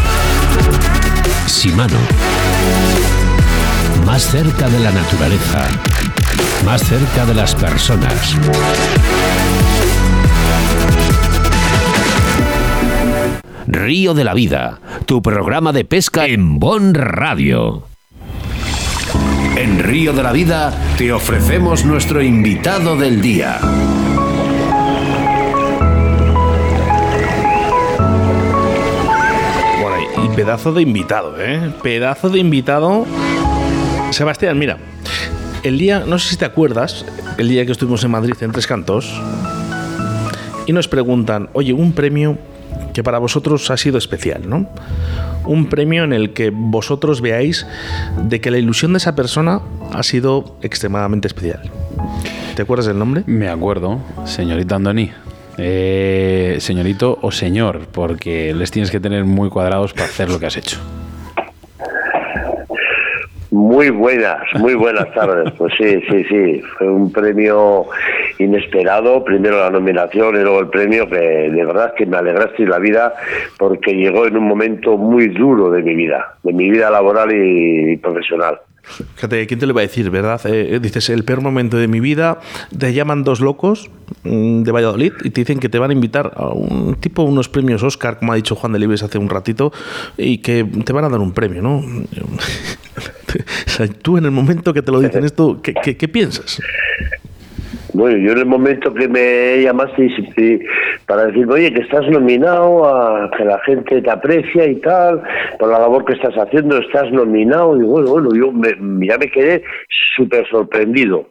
[1.45, 1.97] Simano.
[4.05, 5.67] Más cerca de la naturaleza.
[6.65, 8.35] Más cerca de las personas.
[13.67, 17.83] Río de la Vida, tu programa de pesca en Bon Radio.
[19.55, 23.59] En Río de la Vida te ofrecemos nuestro invitado del día.
[30.35, 31.71] Pedazo de invitado, ¿eh?
[31.83, 33.05] Pedazo de invitado.
[34.11, 34.77] Sebastián, mira,
[35.63, 37.05] el día, no sé si te acuerdas,
[37.37, 39.21] el día que estuvimos en Madrid en Tres Cantos,
[40.65, 42.37] y nos preguntan, oye, un premio
[42.93, 44.67] que para vosotros ha sido especial, ¿no?
[45.45, 47.65] Un premio en el que vosotros veáis
[48.23, 49.61] de que la ilusión de esa persona
[49.93, 51.61] ha sido extremadamente especial.
[52.55, 53.23] ¿Te acuerdas del nombre?
[53.25, 55.11] Me acuerdo, señorita Andoni.
[55.63, 60.47] Eh, señorito o señor, porque les tienes que tener muy cuadrados para hacer lo que
[60.47, 60.79] has hecho.
[63.51, 65.53] Muy buenas, muy buenas tardes.
[65.59, 66.61] Pues sí, sí, sí.
[66.79, 67.85] Fue un premio
[68.39, 69.23] inesperado.
[69.23, 73.13] Primero la nominación y luego el premio, que de verdad que me alegraste la vida
[73.59, 77.97] porque llegó en un momento muy duro de mi vida, de mi vida laboral y
[77.97, 78.57] profesional.
[79.15, 80.41] Fíjate, ¿quién te lo va a decir, verdad?
[80.45, 82.39] Eh, dices, el peor momento de mi vida,
[82.77, 83.89] te llaman dos locos
[84.23, 87.47] mm, de Valladolid y te dicen que te van a invitar a un tipo, unos
[87.47, 89.71] premios Oscar, como ha dicho Juan de Libres hace un ratito,
[90.17, 91.81] y que te van a dar un premio, ¿no?
[94.01, 96.59] tú en el momento que te lo dicen esto, qué piensas?
[98.01, 100.09] Bueno, yo en el momento que me llamaste
[101.05, 105.21] para decirme, oye, que estás nominado, que la gente te aprecia y tal,
[105.59, 108.51] por la labor que estás haciendo, estás nominado, y bueno, bueno, yo
[109.01, 109.61] ya me quedé
[110.15, 111.27] súper sorprendido.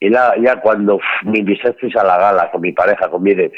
[0.00, 3.50] Y ya cuando me invitasteis a la gala con mi pareja, con Mire,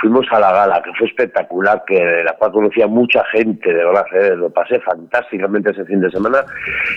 [0.00, 3.84] fuimos a la gala, que fue espectacular, que de la cual conocía mucha gente, de
[3.84, 6.44] verdad, eh, lo pasé fantásticamente ese fin de semana.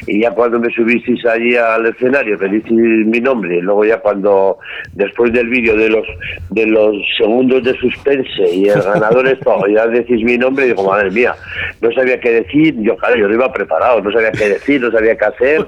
[0.05, 3.99] Y ya cuando me subisteis allí al escenario, que disteis mi nombre, y luego ya
[3.99, 4.59] cuando,
[4.93, 6.05] después del vídeo de los
[6.51, 10.69] de los segundos de suspense y el ganador es todo, ya decís mi nombre, y
[10.69, 11.33] digo, madre mía,
[11.81, 14.91] no sabía qué decir, yo claro, yo no iba preparado, no sabía qué decir, no
[14.91, 15.65] sabía qué hacer.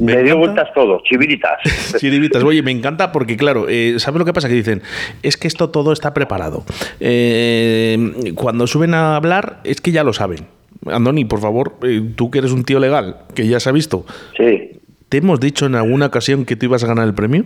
[0.00, 1.58] me, dio vueltas todo, chiviritas.
[1.98, 2.42] Chiribitas.
[2.42, 4.48] Oye, me encanta porque, claro, eh, ¿sabes lo que pasa?
[4.48, 4.82] Que dicen,
[5.22, 6.64] es que esto todo está preparado.
[7.00, 10.46] Eh, cuando suben a hablar, es que ya lo saben.
[10.86, 14.04] Andoni, por favor, eh, tú que eres un tío legal, que ya se ha visto.
[14.36, 14.80] Sí.
[15.08, 17.44] ¿Te hemos dicho en alguna ocasión que tú ibas a ganar el premio?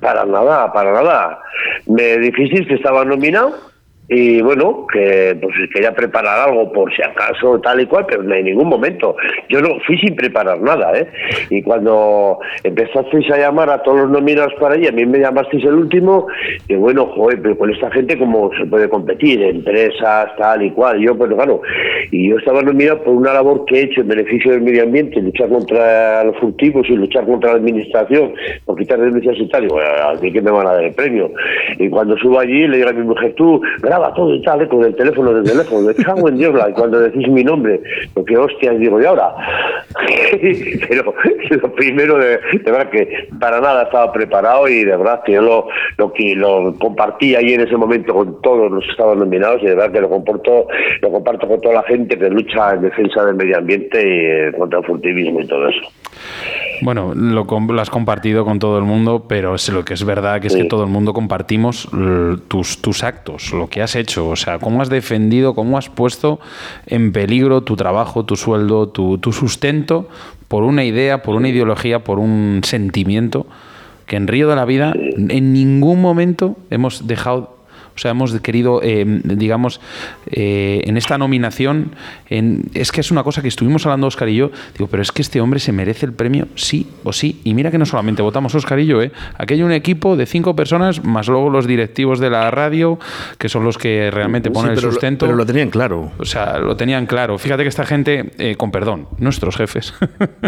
[0.00, 1.38] Para nada, para nada.
[1.86, 3.73] Me dijisteis que estaba nominado
[4.08, 8.44] y bueno, que pues quería preparar algo por si acaso tal y cual, pero en
[8.44, 9.16] ningún momento.
[9.48, 11.08] Yo no fui sin preparar nada, ¿eh?
[11.50, 15.64] Y cuando empezasteis a llamar a todos los nominados para allí, a mí me llamasteis
[15.64, 16.26] el último,
[16.68, 21.00] y bueno, joder, pero con esta gente cómo se puede competir, empresas, tal y cual.
[21.00, 21.62] Yo, pues claro,
[22.10, 25.20] y yo estaba nominado por una labor que he hecho en beneficio del medio ambiente,
[25.20, 28.34] luchar contra los furtivos y luchar contra la administración,
[28.66, 31.30] por quitar denuncias y tal, y bueno, a que me van a dar el premio.
[31.78, 33.60] Y cuando subo allí, le digo a mi mujer, tú,
[33.94, 36.72] graba todo y tal, eh, con el teléfono del teléfono, me cago en Dios, y
[36.72, 37.80] cuando decís mi nombre,
[38.16, 39.34] lo que hostias digo, y ahora.
[40.88, 41.14] Pero
[41.50, 45.68] lo primero, de, verdad que para nada estaba preparado y de verdad que yo lo,
[45.98, 49.66] lo, que lo compartí ahí en ese momento con todos los que estaban nominados y
[49.66, 50.66] de verdad que lo comporto,
[51.00, 54.52] lo comparto con toda la gente que lucha en defensa del medio ambiente y eh,
[54.58, 55.82] contra el furtivismo y todo eso.
[56.82, 60.40] Bueno, lo, lo, has compartido con todo el mundo, pero es lo que es verdad
[60.40, 61.88] que es que todo el mundo compartimos
[62.48, 66.40] tus, tus actos, lo que has hecho, o sea, cómo has defendido, cómo has puesto
[66.86, 70.08] en peligro tu trabajo, tu sueldo, tu, tu sustento
[70.48, 73.46] por una idea, por una ideología, por un sentimiento
[74.06, 77.53] que en Río de la Vida en ningún momento hemos dejado
[77.94, 79.80] o sea, hemos querido, eh, digamos,
[80.30, 81.92] eh, en esta nominación,
[82.28, 85.12] en, es que es una cosa que estuvimos hablando Oscar y yo, digo, pero es
[85.12, 87.40] que este hombre se merece el premio sí o sí.
[87.44, 89.12] Y mira que no solamente votamos Oscar y yo, ¿eh?
[89.38, 92.98] aquí hay un equipo de cinco personas, más luego los directivos de la radio,
[93.38, 95.26] que son los que realmente ponen el sustento.
[95.26, 96.12] pero lo tenían claro.
[96.18, 97.38] O sea, lo tenían claro.
[97.38, 99.94] Fíjate que esta gente, eh, con perdón, nuestros jefes,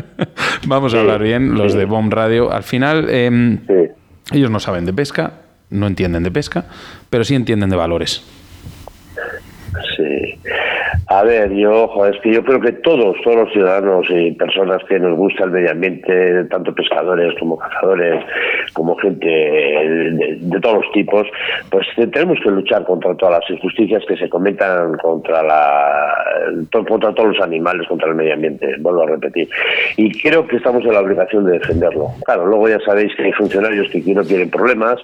[0.66, 3.08] vamos a hablar bien, los de Bomb Radio, al final...
[3.08, 3.60] Em,
[4.32, 6.66] ellos no saben de pesca, no entienden de pesca,
[7.10, 8.22] pero sí entienden de valores.
[9.96, 10.38] Sí.
[11.08, 14.98] A ver, yo, es que yo creo que todos, todos los ciudadanos y personas que
[14.98, 18.24] nos gusta el medio ambiente, tanto pescadores como cazadores,
[18.72, 21.28] como gente de, todos los tipos,
[21.70, 26.24] pues tenemos que luchar contra todas las injusticias que se cometan contra la
[26.72, 29.48] contra todos los animales, contra el medio ambiente, vuelvo a repetir.
[29.96, 32.08] Y creo que estamos en la obligación de defenderlo.
[32.24, 34.98] Claro, luego ya sabéis que hay funcionarios que no tienen problemas,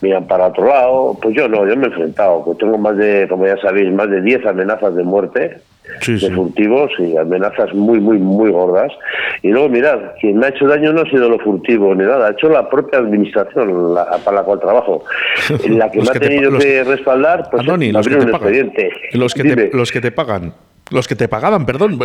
[0.00, 3.26] miran para otro lado, pues yo no, yo me he enfrentado, pues tengo más de,
[3.28, 5.41] como ya sabéis, más de 10 amenazas de muerte
[6.06, 8.92] de furtivos y amenazas muy, muy, muy gordas.
[9.42, 12.28] Y luego, mirad, quien me ha hecho daño no ha sido lo furtivo ni nada,
[12.28, 15.04] ha hecho la propia administración para la cual trabajo.
[15.68, 18.72] La que me ha tenido que respaldar, pues los que, te pagan.
[19.12, 20.54] Los, que te, los que te pagan.
[20.90, 21.98] Los que te pagaban, perdón.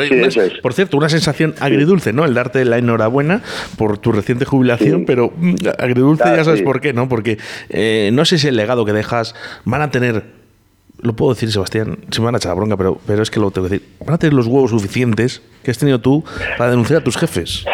[0.62, 2.26] Por cierto, una sensación agridulce, ¿no?
[2.26, 3.42] El darte la enhorabuena
[3.78, 7.10] por tu reciente jubilación, pero mm, agridulce ya sabes por qué, ¿no?
[7.10, 7.38] Porque
[7.70, 10.37] eh, no sé si el legado que dejas van a tener
[11.00, 13.40] lo puedo decir, Sebastián, se me van a echar la bronca, pero, pero es que
[13.40, 13.90] lo tengo que decir.
[14.06, 16.24] Van a tener los huevos suficientes que has tenido tú
[16.58, 17.66] para denunciar a tus jefes.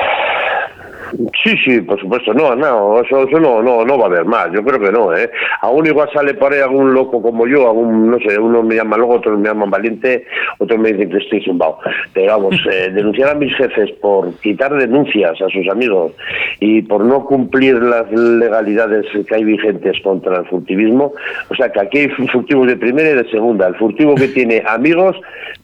[1.44, 2.34] Sí, sí, por supuesto.
[2.34, 4.52] No, no, eso, eso no, no, no va a haber más.
[4.52, 5.30] Yo creo que no, ¿eh?
[5.62, 8.98] Aún igual sale por ahí algún loco como yo, algún, no sé, uno me llama
[8.98, 10.26] loco, otros me llaman valiente,
[10.58, 11.80] otros me dicen que estoy zumbado.
[12.14, 16.14] Pero vamos, eh, denunciar a mis jefes por quitar denuncias a sus amigos
[16.60, 21.14] y por no cumplir las legalidades que hay vigentes contra el furtivismo,
[21.50, 23.68] o sea que aquí hay furtivos de primera y de segunda.
[23.68, 25.16] El furtivo que tiene amigos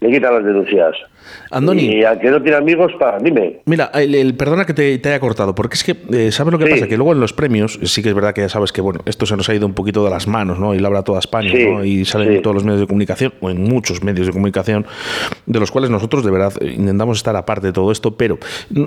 [0.02, 0.96] le quita las denuncias.
[1.52, 1.98] Andoni.
[1.98, 3.62] Y al que no tiene amigos, para, dime.
[3.66, 6.88] Mira, el, perdona que te, haya cortado, porque es que, eh, ¿sabes lo que pasa?
[6.88, 9.26] Que luego en los premios, sí que es verdad que ya sabes que, bueno, esto
[9.26, 10.74] se nos ha ido un poquito de las manos, ¿no?
[10.74, 11.84] Y la habla toda España, ¿no?
[11.84, 14.86] Y salen en todos los medios de comunicación, o en muchos medios de comunicación,
[15.46, 18.38] de los cuales nosotros de verdad intentamos estar aparte de todo esto, pero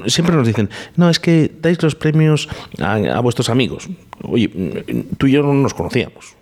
[0.07, 2.49] siempre nos dicen, no, es que dais los premios
[2.81, 3.89] a, vuestros amigos.
[4.23, 4.49] Oye,
[5.19, 6.37] tú y yo no nos conocíamos.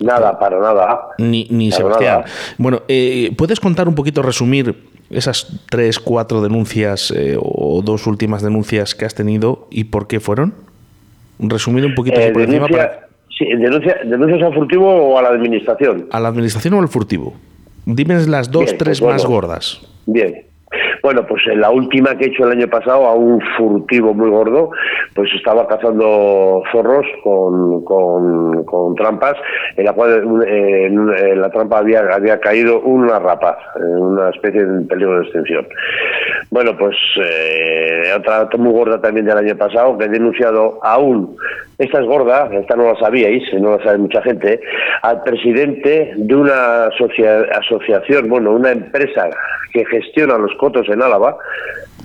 [0.00, 1.08] Nada, para nada.
[1.18, 2.24] Ni, ni Sebastián.
[2.58, 4.74] Bueno, eh, ¿puedes contar un poquito, resumir
[5.10, 10.20] esas tres, cuatro denuncias eh, o dos últimas denuncias que has tenido y por qué
[10.20, 10.54] fueron?
[11.38, 13.04] Resumido un poquito eh, por.
[13.36, 16.06] Sí, denuncia, ¿Denuncias al furtivo o a la administración?
[16.12, 17.34] ¿A la administración o al furtivo?
[17.84, 19.80] Dime las dos, tres pues más gordas.
[20.06, 20.46] Bien.
[21.04, 24.30] Bueno, pues en la última que he hecho el año pasado, a un furtivo muy
[24.30, 24.70] gordo,
[25.14, 29.34] pues estaba cazando zorros con, con, trampas,
[29.76, 35.18] en la cual en, la trampa había, había caído una rapaz, una especie de peligro
[35.18, 35.66] de extinción.
[36.50, 41.36] Bueno, pues eh, otra muy gorda también del año pasado, que he denunciado aún,
[41.78, 44.60] esta es gorda, esta no la sabíais, no la sabe mucha gente,
[45.02, 49.28] al presidente de una asociación, bueno, una empresa
[49.72, 51.36] que gestiona los cotos en Álava,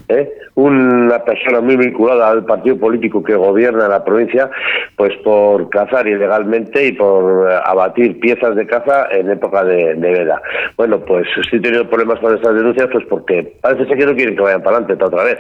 [0.10, 0.32] ¿eh?
[0.56, 4.50] una persona muy vinculada al partido político que gobierna la provincia,
[4.98, 10.41] pues por cazar ilegalmente y por eh, abatir piezas de caza en época de, veda.
[10.76, 14.36] Bueno, pues estoy teniendo problemas con estas denuncias, pues porque parece ser que no quieren
[14.36, 15.38] que vayan para adelante otra vez.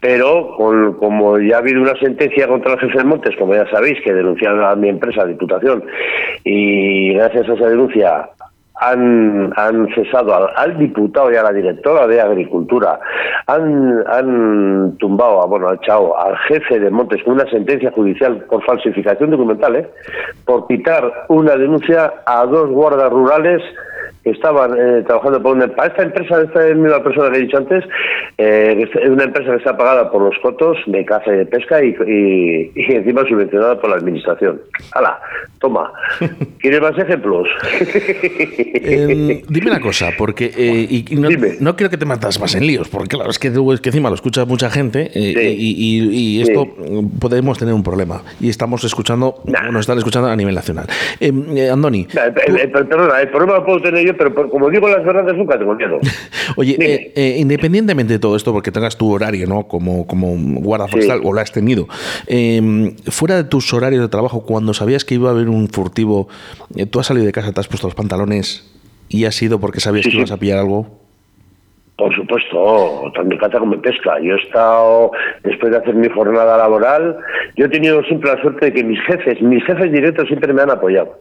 [0.00, 0.56] Pero
[0.98, 4.12] como ya ha habido una sentencia contra el jefe de Montes, como ya sabéis, que
[4.12, 5.84] denunciaron a mi empresa, Diputación,
[6.44, 8.28] y gracias a esa denuncia
[8.82, 12.98] han, han cesado al, diputado y a la directora de Agricultura,
[13.46, 18.64] han, han tumbado, bueno, han echado al jefe de Montes con una sentencia judicial por
[18.64, 19.88] falsificación documental, ¿eh?
[20.44, 23.62] por quitar una denuncia a dos guardas rurales
[24.24, 27.56] que estaban eh, trabajando por una, para esta empresa, esta misma persona que he dicho
[27.56, 27.84] antes,
[28.38, 31.82] eh, es una empresa que está pagada por los cotos de caza y de pesca
[31.82, 34.60] y, y, encima subvencionada por la administración.
[34.92, 35.18] ¡Hala!
[35.58, 35.92] Toma.
[36.60, 37.48] ¿Quieres más ejemplos?
[38.74, 41.28] Em, dime una cosa, porque eh, y no,
[41.60, 44.08] no, quiero que te matas más en líos, porque claro, es que, es que encima
[44.08, 46.66] lo escucha mucha gente eh, y, esto
[47.20, 48.22] podemos tener un problema.
[48.40, 50.86] Y estamos escuchando, nos están escuchando a nivel nacional.
[51.20, 52.06] Em, Andoni.
[52.06, 55.98] perdona, el problema lo puedo tener yo, pero como digo las verdades nunca tengo miedo.
[56.56, 59.64] Oye, independientemente de todo esto, porque tengas tu horario, ¿no?
[59.64, 61.88] Como, como guarda forestal, o lo has tenido,
[62.26, 66.28] em, fuera de tus horarios de trabajo, cuando sabías que iba a haber un furtivo,
[66.90, 68.72] tú has salido de casa, te has puesto los pantalones
[69.08, 70.86] y ha sido porque sabías que ibas a pillar algo.
[71.96, 74.18] Por supuesto, tanto caza como pesca.
[74.20, 75.12] Yo he estado,
[75.44, 77.18] después de hacer mi jornada laboral,
[77.54, 80.62] yo he tenido siempre la suerte de que mis jefes, mis jefes directos siempre me
[80.62, 81.20] han apoyado.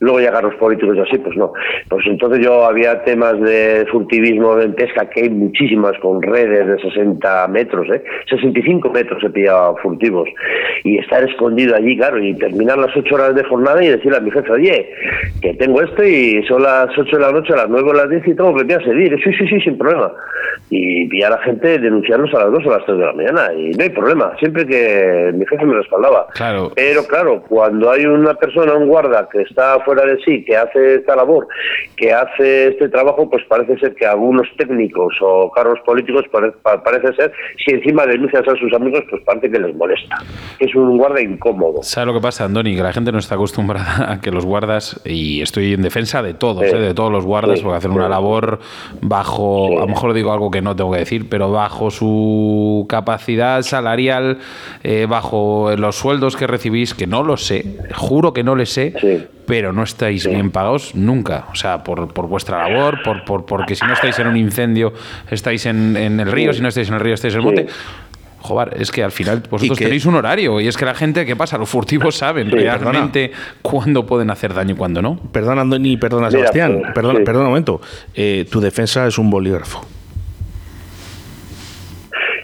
[0.00, 1.52] Luego llegar los políticos y así, pues no.
[1.88, 6.78] Pues entonces yo había temas de furtivismo en pesca, que hay muchísimas con redes de
[6.80, 8.02] 60 metros, ¿eh?
[8.30, 10.28] 65 metros he pillado furtivos.
[10.84, 14.20] Y estar escondido allí, claro, y terminar las 8 horas de jornada y decirle a
[14.20, 14.88] mi jefe, oye,
[15.42, 18.08] que tengo esto y son las 8 de la noche, a las 9 o las
[18.08, 19.18] 10 y tengo que a seguir.
[19.22, 20.12] Sí, sí, sí, sin problema.
[20.70, 23.12] Y pillar a la gente, denunciarlos a las 2 o a las 3 de la
[23.12, 23.52] mañana.
[23.54, 26.26] Y no hay problema, siempre que mi jefe me respaldaba.
[26.34, 26.70] Claro.
[26.74, 30.96] Pero claro, cuando hay una persona, un guarda, que está fuera de sí, que hace
[30.96, 31.48] esta labor,
[31.96, 36.26] que hace este trabajo, pues parece ser que algunos técnicos o cargos políticos
[36.62, 37.32] parece ser,
[37.64, 40.16] si encima denuncias a sus amigos, pues parece que les molesta.
[40.58, 41.82] Es un guarda incómodo.
[41.82, 42.76] ¿Sabes lo que pasa, Andoni?
[42.76, 46.34] Que la gente no está acostumbrada a que los guardas, y estoy en defensa de
[46.34, 46.76] todos, ¿eh?
[46.76, 48.58] de todos los guardas, porque hacen una labor
[49.00, 53.62] bajo, a lo mejor digo algo que no tengo que decir, pero bajo su capacidad
[53.62, 54.36] salarial,
[54.82, 57.64] eh, bajo los sueldos que recibís, que no lo sé,
[57.94, 58.92] juro que no les sé,
[59.48, 61.46] pero no estáis bien pagados nunca.
[61.50, 64.92] O sea, por, por vuestra labor, por, por, porque si no estáis en un incendio,
[65.30, 67.66] estáis en, en el río, si no estáis en el río, estáis en el monte.
[68.40, 71.34] Joder, es que al final vosotros tenéis un horario y es que la gente, ¿qué
[71.34, 71.58] pasa?
[71.58, 73.32] Los furtivos saben realmente
[73.62, 75.16] cuándo pueden hacer daño y cuándo no.
[75.16, 76.78] Perdona, Andoni, perdona, Sebastián.
[76.82, 77.80] Pues, perdona, perdona un momento.
[78.14, 79.84] Eh, tu defensa es un bolígrafo.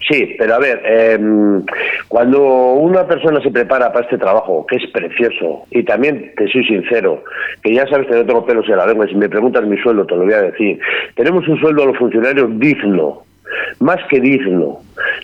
[0.09, 1.63] Sí, pero a ver, em,
[2.09, 2.43] cuando
[2.75, 7.25] una persona se prepara para este trabajo, que es precioso, y también te soy sincero,
[7.63, 10.05] que ya sabes que no tengo pelos en la lengua, si me preguntas mi sueldo
[10.05, 10.79] te lo voy a decir,
[11.15, 13.23] tenemos un sueldo a los funcionarios digno,
[13.81, 14.79] más que digno.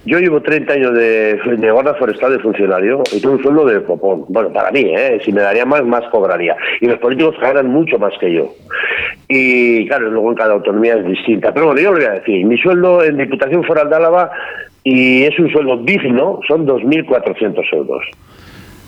[0.05, 3.81] Yo llevo 30 años de, de guarda forestal de funcionario y tengo un sueldo de
[3.81, 4.25] popón.
[4.29, 5.21] Bueno, para mí, ¿eh?
[5.25, 6.57] si me daría más, más cobraría.
[6.81, 8.53] Y los políticos ganan mucho más que yo.
[9.29, 11.53] Y claro, luego en cada autonomía es distinta.
[11.53, 12.45] Pero bueno, yo lo voy a decir.
[12.45, 14.31] Mi sueldo en Diputación Foral de Álava
[14.83, 18.03] y es un sueldo digno, son 2.400 euros.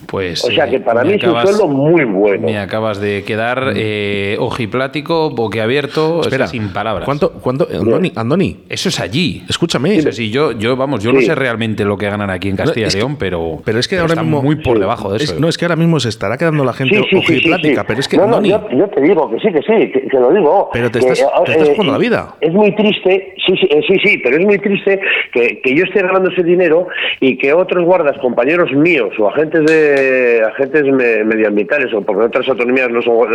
[0.06, 2.46] Pues, o sea que para mí es un sueldo muy bueno.
[2.46, 3.76] Me acabas de quedar mm.
[3.76, 7.04] eh, ojiplático, boquiabierto, Espera, sin palabras.
[7.04, 7.66] ¿Cuánto, cuánto
[8.14, 9.42] Andoni, Eso es allí.
[9.48, 9.96] Escúchame.
[9.96, 12.88] Eso sí, yo, yo, vamos, yo no sé realmente lo que ganan aquí en Castilla
[12.88, 15.38] y León, pero, pero es que ahora mismo muy por debajo de eso.
[15.38, 18.42] no, es que ahora mismo se estará quedando la gente ojiplática, pero es que no,
[18.42, 20.70] yo, te digo que sí, que sí, que, lo digo.
[20.72, 22.34] Pero te estás, te estás jugando la vida.
[22.40, 25.00] Es muy triste, sí, sí, sí, sí, pero es muy triste
[25.32, 26.88] que, que yo esté ganando ese dinero
[27.20, 29.91] y que otros guardas, compañeros míos o agentes de
[30.46, 33.28] agentes medioambientales, o porque otras autonomías no son,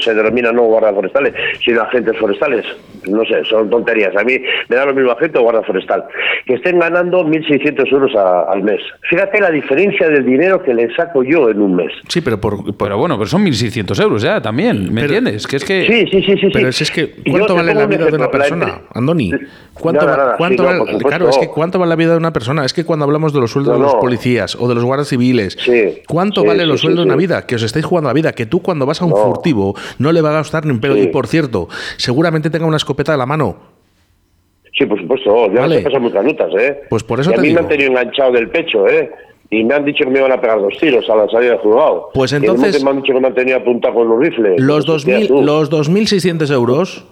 [0.00, 1.34] se denominan no guardas forestales,
[1.64, 2.64] sino agentes forestales.
[3.08, 4.16] No sé, son tonterías.
[4.16, 4.38] A mí
[4.68, 6.04] me da lo mismo agente o guarda forestal.
[6.44, 8.80] Que estén ganando 1.600 euros al mes.
[9.08, 11.92] Fíjate la diferencia del dinero que le saco yo en un mes.
[12.08, 15.46] Sí, pero por, pero bueno, pero son 1.600 euros ya también, ¿me entiendes?
[15.46, 15.86] Que es que...
[15.86, 16.48] Sí, sí, sí, sí.
[16.52, 19.32] Pero es, que, ¿cuánto vale la vida de una persona, Andoni?
[19.74, 20.06] ¿Cuánto,
[20.38, 22.64] cuánto vale, claro, es que ¿cuánto vale la vida de una persona?
[22.64, 25.56] Es que cuando hablamos de los sueldos de los policías o de los guardas civiles,
[26.06, 27.46] ¿cuánto vale los sueldos de una vida?
[27.46, 30.20] Que os estáis jugando la vida, que tú cuando vas a un furtivo no le
[30.20, 30.96] va a gastar ni un pelo.
[30.96, 33.56] Y por cierto, seguramente tenga una escopeta de la mano.
[34.76, 35.80] Sí, por supuesto, ya vale.
[35.80, 36.82] pasan muchas notas, ¿eh?
[36.90, 39.10] Pues por eso y a mí me han tenido enganchado del pecho, ¿eh?
[39.48, 41.60] Y me han dicho que me iban a pegar dos tiros a la salida del
[41.60, 42.10] juzgado.
[42.12, 42.82] Pues entonces...
[42.82, 44.60] me han dicho que me han tenido apuntado con los rifles.
[44.60, 47.06] Los 2.600 euros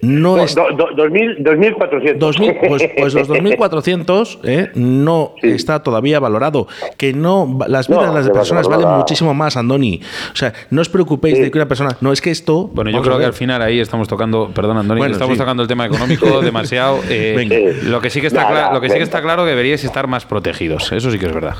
[0.00, 0.56] no es...
[0.56, 2.18] 2.400.
[2.18, 4.70] 2000, pues, pues los 2.400 ¿eh?
[4.74, 6.66] no está todavía valorado.
[6.96, 10.00] Que no, las vidas No, de las personas valen muchísimo más, Andoni.
[10.32, 11.96] O sea, no os preocupéis de que una persona.
[12.00, 12.68] No, es que esto.
[12.72, 15.38] Bueno, yo creo que al final ahí estamos tocando, perdón Andoni, Bueno, estamos sí.
[15.38, 17.00] tocando el tema económico demasiado.
[17.08, 17.56] eh, Venga.
[17.90, 19.82] lo que sí que está Nada, claro, lo que sí que está claro que deberíais
[19.84, 20.92] estar más protegidos.
[20.92, 21.56] Eso sí que es verdad.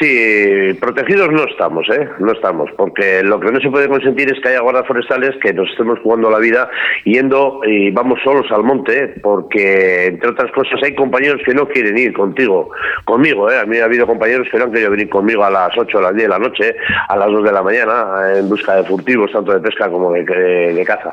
[0.00, 2.08] Sí, protegidos no estamos, ¿eh?
[2.18, 5.52] No estamos, porque lo que no se puede consentir es que haya guardas forestales que
[5.52, 6.68] nos estemos jugando la vida
[7.04, 9.14] yendo y vamos solos al monte, ¿eh?
[9.22, 12.70] porque entre otras cosas hay compañeros que no quieren ir contigo,
[13.04, 13.58] conmigo, ¿eh?
[13.60, 16.00] A mí ha habido compañeros que no han querido venir conmigo a las 8 o
[16.00, 16.74] las 10 de la noche,
[17.08, 20.24] a las 2 de la mañana, en busca de furtivos, tanto de pesca como de,
[20.24, 21.12] de- de caza.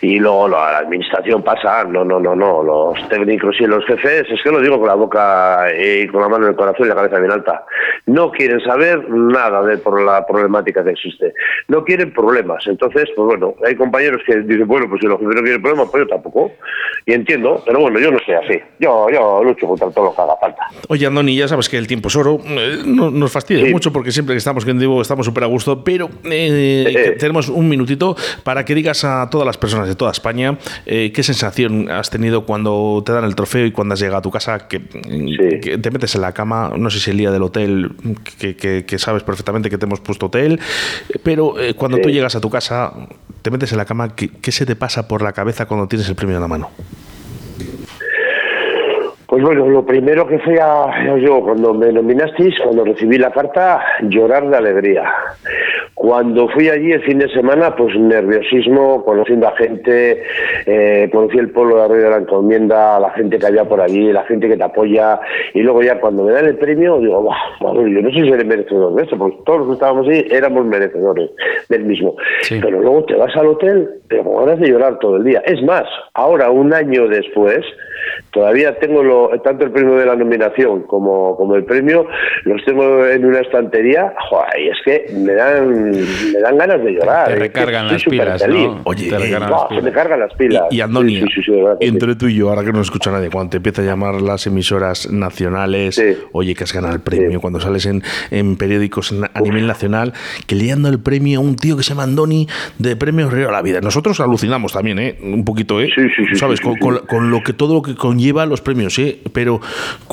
[0.00, 4.40] Y luego la administración pasa, no, no, no, no, los técnicos y los jefes, es
[4.42, 6.94] que lo digo con la boca y con la mano en el corazón y la
[6.94, 7.64] cabeza bien alta,
[8.12, 11.32] no quieren saber nada de por la problemática que existe,
[11.68, 12.66] no quieren problemas.
[12.66, 15.88] Entonces, pues bueno, hay compañeros que dicen, bueno, pues si los jefes no quieren problemas,
[15.90, 16.52] pues yo tampoco.
[17.06, 18.60] Y entiendo, pero bueno, yo no soy así.
[18.78, 20.62] Yo, yo lucho contra todo lo que haga falta.
[20.88, 22.38] Oye, Andoni, ya sabes que el tiempo es oro.
[22.44, 23.72] eh, no, nos fastidia Sí.
[23.72, 27.16] mucho porque siempre que estamos en vivo estamos súper a gusto, pero eh, Eh.
[27.18, 31.22] tenemos un minutito para que digas a todas las personas de toda España eh, qué
[31.22, 34.68] sensación has tenido cuando te dan el trofeo y cuando has llegado a tu casa,
[34.68, 34.80] que,
[35.60, 37.90] que te metes en la cama, no sé si el día del hotel,
[38.38, 40.60] que, que- que sabes perfectamente que te hemos puesto hotel,
[41.22, 42.02] pero eh, cuando Sí.
[42.04, 42.92] tú llegas a tu casa,
[43.42, 46.08] te metes en la cama, ¿qué, qué se te pasa por la cabeza cuando tienes
[46.08, 46.70] el premio en la mano?
[49.32, 53.82] Pues bueno, lo primero que fue a, digo, cuando me nominasteis, cuando recibí la carta,
[54.02, 55.10] llorar de alegría.
[55.94, 60.22] Cuando fui allí el fin de semana, pues nerviosismo, conociendo a gente,
[60.66, 64.12] eh, conocí el pueblo de Arroyo de la Encomienda, la gente que había por allí,
[64.12, 65.18] la gente que te apoya,
[65.54, 68.28] y luego ya cuando me dan el premio, digo, "Buah, madre, yo no sé si
[68.28, 71.30] seré merecedor de esto, porque todos los que estábamos ahí éramos merecedores
[71.70, 72.16] del mismo.
[72.42, 72.58] Sí.
[72.60, 75.42] Pero luego te vas al hotel, pero con ganas de llorar todo el día.
[75.46, 77.64] Es más, ahora, un año después,
[78.30, 82.06] todavía tengo lo, tanto el premio de la nominación como, como el premio,
[82.44, 86.92] los tengo en una estantería, joder, y es que me dan, me dan ganas de
[86.92, 87.26] llorar.
[87.28, 88.44] Te es que recargan las pilas.
[88.84, 89.94] Oye, Te eh, recargan las se me pilas.
[89.94, 90.62] cargan las pilas.
[90.70, 91.92] Y, y Andoni, Sí, sí, sí, sí, de verdad que sí.
[91.92, 94.46] entre tú y yo, ahora que no escucha nadie, cuando te empieza a llamar las
[94.46, 96.16] emisoras nacionales, Sí.
[96.32, 97.36] oye, que has ganado el premio, Sí.
[97.38, 100.12] cuando sales en, en periódicos a nivel nacional,
[100.46, 102.46] que le dando el premio a un tío que se llama Andoni
[102.78, 103.80] de Premio Río a la Vida.
[103.80, 105.18] Nosotros alucinamos también, ¿eh?
[105.22, 105.88] Un poquito, ¿eh?
[105.94, 106.60] Sí, sí, sí, ¿Sabes?
[106.60, 109.18] sí, con, sí, con- lo que todo lo que conlleva los premios, ¿eh?
[109.32, 109.60] Pero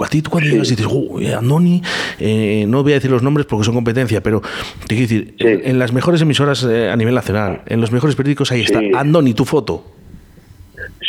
[0.04, 1.82] a ti tú cuando llegas y dices, "Oh, eh, Andoni,
[2.20, 4.42] eh, no voy a decir los nombres porque son competencia, pero
[4.88, 5.48] te quiero decir, Sí.
[5.64, 8.92] en, las mejores emisoras eh, a nivel nacional, en los mejores periódicos, ahí está, Sí.
[8.96, 9.84] Andoni, tu foto.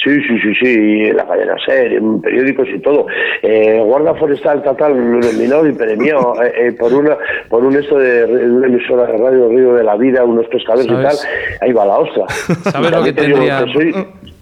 [0.03, 3.07] Sí, sí, sí, sí, la cadena SER, en periódicos y todo.
[3.43, 7.17] Eh, Guarda Forestal Total nominado y premiado eh, eh, por una
[7.51, 10.87] por un esto de, de una emisora de radio Río de la Vida, unos pescadores
[10.87, 11.15] y tal.
[11.61, 12.25] Ahí va la ostra.
[12.71, 13.95] ¿Sabes lo que tendría- soy,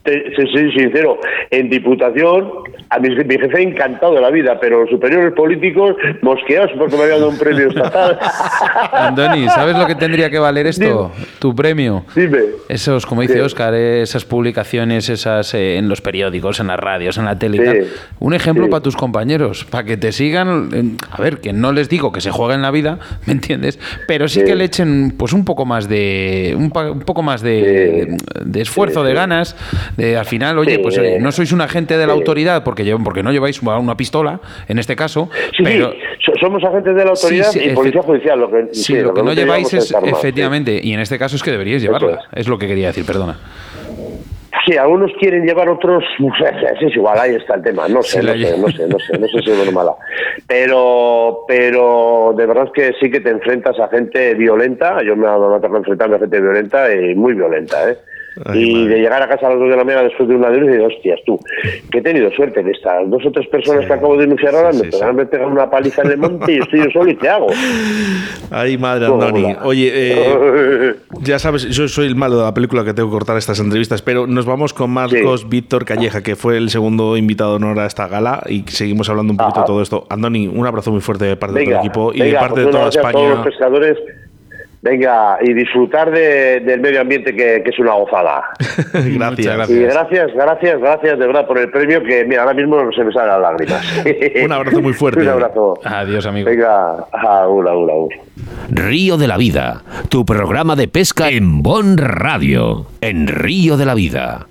[0.09, 1.19] te- te soy sincero,
[1.51, 2.51] en Diputación,
[2.91, 7.03] a mi, mi jefe encantado de la vida, pero los superiores políticos mosqueados porque me
[7.03, 8.19] habían dado un premio estatal.
[8.93, 11.13] Andoni, ¿sabes lo que tendría que valer esto?
[11.39, 12.05] Tu premio.
[12.15, 12.39] Dime.
[12.69, 13.41] Esos, como dice Sí.
[13.41, 17.61] Oscar, esas publicaciones, esas eh, en los periódicos, en las radios, en la tele y
[17.61, 17.65] Sí.
[17.67, 17.87] tal.
[18.21, 18.71] Un ejemplo Sí.
[18.71, 20.69] para tus compañeros, para que te sigan.
[20.73, 23.79] eh, A ver, que no les digo que se jueguen la vida, ¿me entiendes?
[24.07, 28.61] Pero sí, que le echen pues un poco más de un, poco más de, de
[28.61, 29.57] esfuerzo, de ganas.
[29.99, 30.79] De al final, oye, Sí.
[30.79, 32.19] pues oye, no sois un agente de la Sí.
[32.21, 34.39] autoridad porque llevan- porque no lleváis una pistola,
[34.69, 38.39] en este caso, Sí, pero sí, so- somos agentes de la autoridad y policía judicial.
[38.39, 41.43] Lo que, Sí, lo que no lleváis es armas, efectivamente, y en este caso es
[41.43, 42.21] que deberíais llevarla.
[42.33, 43.39] Es lo que quería decir, perdona.
[44.67, 46.05] Sí, algunos quieren llevar otros.
[46.81, 47.89] Es igual, ahí está el tema.
[47.89, 49.93] No sé, Sí, no, sé no sé, no sé, no sé si es mala.
[50.47, 55.03] Pero, pero de verdad es que sí que te enfrentas a gente violenta.
[55.03, 57.97] Yo me me ha tocado enfrentarme a gente violenta y muy violenta, ¿eh?
[58.45, 58.89] Ay, y madre.
[58.95, 60.69] de llegar a casa a las 2 de la mañana después de una de y
[60.69, 61.39] digo, hostias, tú,
[61.91, 64.73] que he tenido suerte de estas dos o tres personas que acabo de denunciar ahora,
[64.73, 67.11] sí, me sí, pegan me pegan una paliza en el monte y estoy yo solo
[67.11, 67.47] y te hago.
[68.51, 69.07] Ay, madre.
[69.07, 69.55] Andoni.
[69.63, 73.37] Oye, eh, ya sabes, yo soy el malo de la película que tengo que cortar
[73.37, 77.57] estas entrevistas, pero nos vamos con Marcos Víctor Calleja, que fue el segundo invitado de
[77.57, 79.63] honor a esta gala, y seguimos hablando un poquito Ajá.
[79.63, 80.07] de todo esto.
[80.11, 82.41] Andoni, un abrazo muy fuerte de parte de todo Venga, el equipo y de venga,
[82.41, 83.45] parte pues de un toda abrazo a todos los España.
[83.45, 83.99] pescadores.
[84.81, 88.45] Venga, y disfrutar de- del medio ambiente que, que es una gozada.
[88.93, 89.57] gracias.
[89.57, 93.03] Muchas Y gracias, gracias, gracias de verdad por el premio que mira, ahora mismo se
[93.03, 94.05] me salen las lágrimas.
[94.45, 95.21] Un abrazo muy fuerte.
[95.23, 95.79] Un abrazo.
[95.85, 96.49] Adiós, amigo.
[96.49, 98.13] Venga, agur, agur, agur.
[98.71, 103.95] Río de la Vida, tu programa de pesca en Bon Radio, en Río de la
[103.95, 104.47] Vida.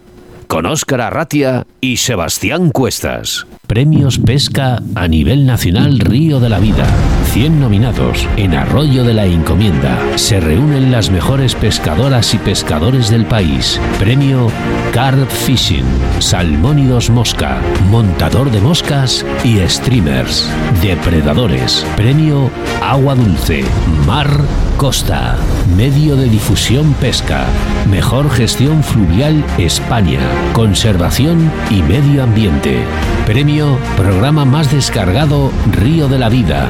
[0.48, 3.46] Con Óscar Arratia y Sebastián Cuestas.
[3.68, 6.86] Premios Pesca a nivel nacional Río de la Vida.
[7.34, 10.00] 100 nominados en Arroyo de la Encomienda.
[10.18, 13.80] Se reúnen las mejores pescadoras y pescadores del país.
[14.00, 14.50] Premio
[14.94, 15.86] Carp Fishing,
[16.20, 20.50] Salmónidos Mosca, Montador de Moscas y Streamers.
[20.82, 21.86] Depredadores.
[21.98, 22.50] Premio
[22.82, 23.66] Agua Dulce,
[24.06, 24.30] Mar
[24.78, 25.36] Costa.
[25.76, 27.46] Medio de difusión pesca.
[27.90, 30.22] Mejor gestión fluvial España.
[30.54, 32.84] Conservación y medio ambiente.
[33.26, 36.70] Premio Programa más descargado Río de la Vida.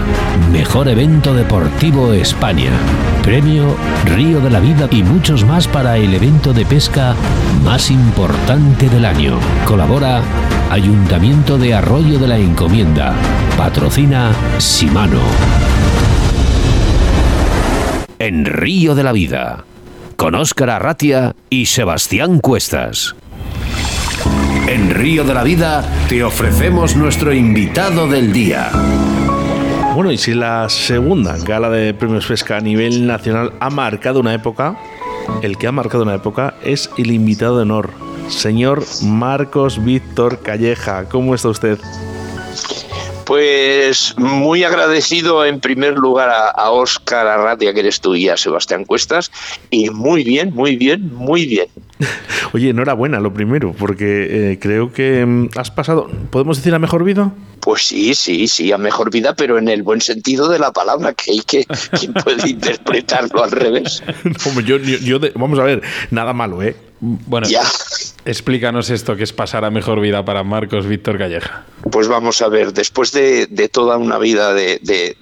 [0.51, 2.71] Mejor evento deportivo España.
[3.23, 7.15] Premio Río de la Vida y muchos más para el evento de pesca
[7.63, 9.39] más importante del año.
[9.65, 10.21] Colabora
[10.69, 13.13] Ayuntamiento de Arroyo de la Encomienda.
[13.57, 15.21] Patrocina Simano.
[18.19, 19.63] En Río de la Vida.
[20.17, 23.15] Con Óscar Arratia y Sebastián Cuestas.
[24.67, 28.69] En Río de la Vida te ofrecemos nuestro invitado del día.
[29.95, 34.33] Bueno, y si la segunda gala de premios pesca a nivel nacional ha marcado una
[34.33, 34.77] época,
[35.41, 37.91] el que ha marcado una época es el invitado de honor,
[38.27, 41.05] señor Marcos Víctor Calleja.
[41.07, 41.79] ¿Cómo está usted?
[43.23, 48.35] Pues muy agradecido en primer lugar a, a Óscar Arratia, que eres tú, y a
[48.35, 49.31] Sebastián Cuestas.
[49.69, 51.67] Y muy bien, muy bien, muy bien.
[52.53, 57.03] Oye, enhorabuena, lo primero, porque eh, creo que mm, has pasado, ¿podemos decir a mejor
[57.03, 57.31] vida?
[57.59, 61.13] Pues sí, sí, sí, a mejor vida, pero en el buen sentido de la palabra,
[61.13, 61.65] que hay que
[61.99, 64.03] quien puede interpretarlo al revés.
[64.43, 65.81] Como yo, yo- yo de- vamos a ver,
[66.11, 66.75] nada malo, ¿eh?
[66.99, 67.61] Bueno, Ya.
[68.25, 71.63] explícanos esto que es pasar a mejor vida para Marcos Víctor Calleja.
[71.91, 75.15] Pues vamos a ver, después de, de toda una vida de, de-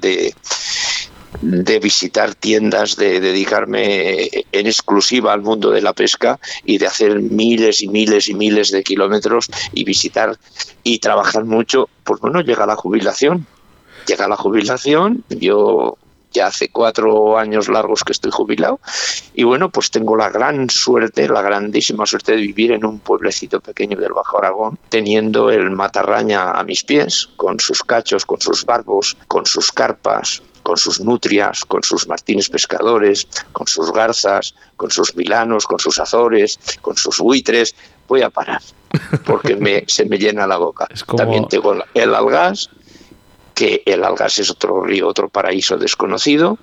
[1.42, 7.20] de- visitar tiendas, de dedicarme en exclusiva al mundo de la pesca y de hacer
[7.20, 10.38] miles y miles y miles de kilómetros y visitar
[10.84, 13.46] y trabajar mucho, pues bueno, llega la jubilación.
[14.08, 15.98] Llega la jubilación, yo
[16.32, 18.80] ya hace cuatro años largos que estoy jubilado
[19.34, 23.62] y bueno, pues tengo la gran suerte, la grandísima suerte de vivir en un pueblecito
[23.62, 28.66] pequeño del Bajo Aragón, teniendo el matarraña a mis pies, con sus cachos, con sus
[28.66, 34.90] barbos, con sus carpas, con sus nutrias, con sus martines pescadores, con sus garzas, con
[34.90, 37.76] sus milanos, con sus azores, con sus buitres.
[38.08, 38.62] Voy a parar,
[39.26, 40.88] porque me, se me llena la boca.
[41.06, 42.72] Como- También tengo el- algas,
[43.54, 46.58] que el algas es otro río, otro paraíso desconocido,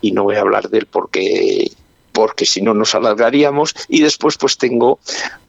[0.00, 1.70] y no voy a hablar de él porque
[2.14, 4.98] porque si no nos alargaríamos y después pues tengo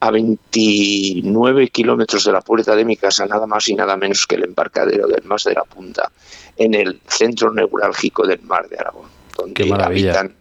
[0.00, 4.36] a 29 kilómetros de la puerta de mi casa nada más y nada menos que
[4.36, 6.10] el embarcadero del Mas de la Punta
[6.56, 10.34] en el centro neurálgico del Mar de Aragón donde habitan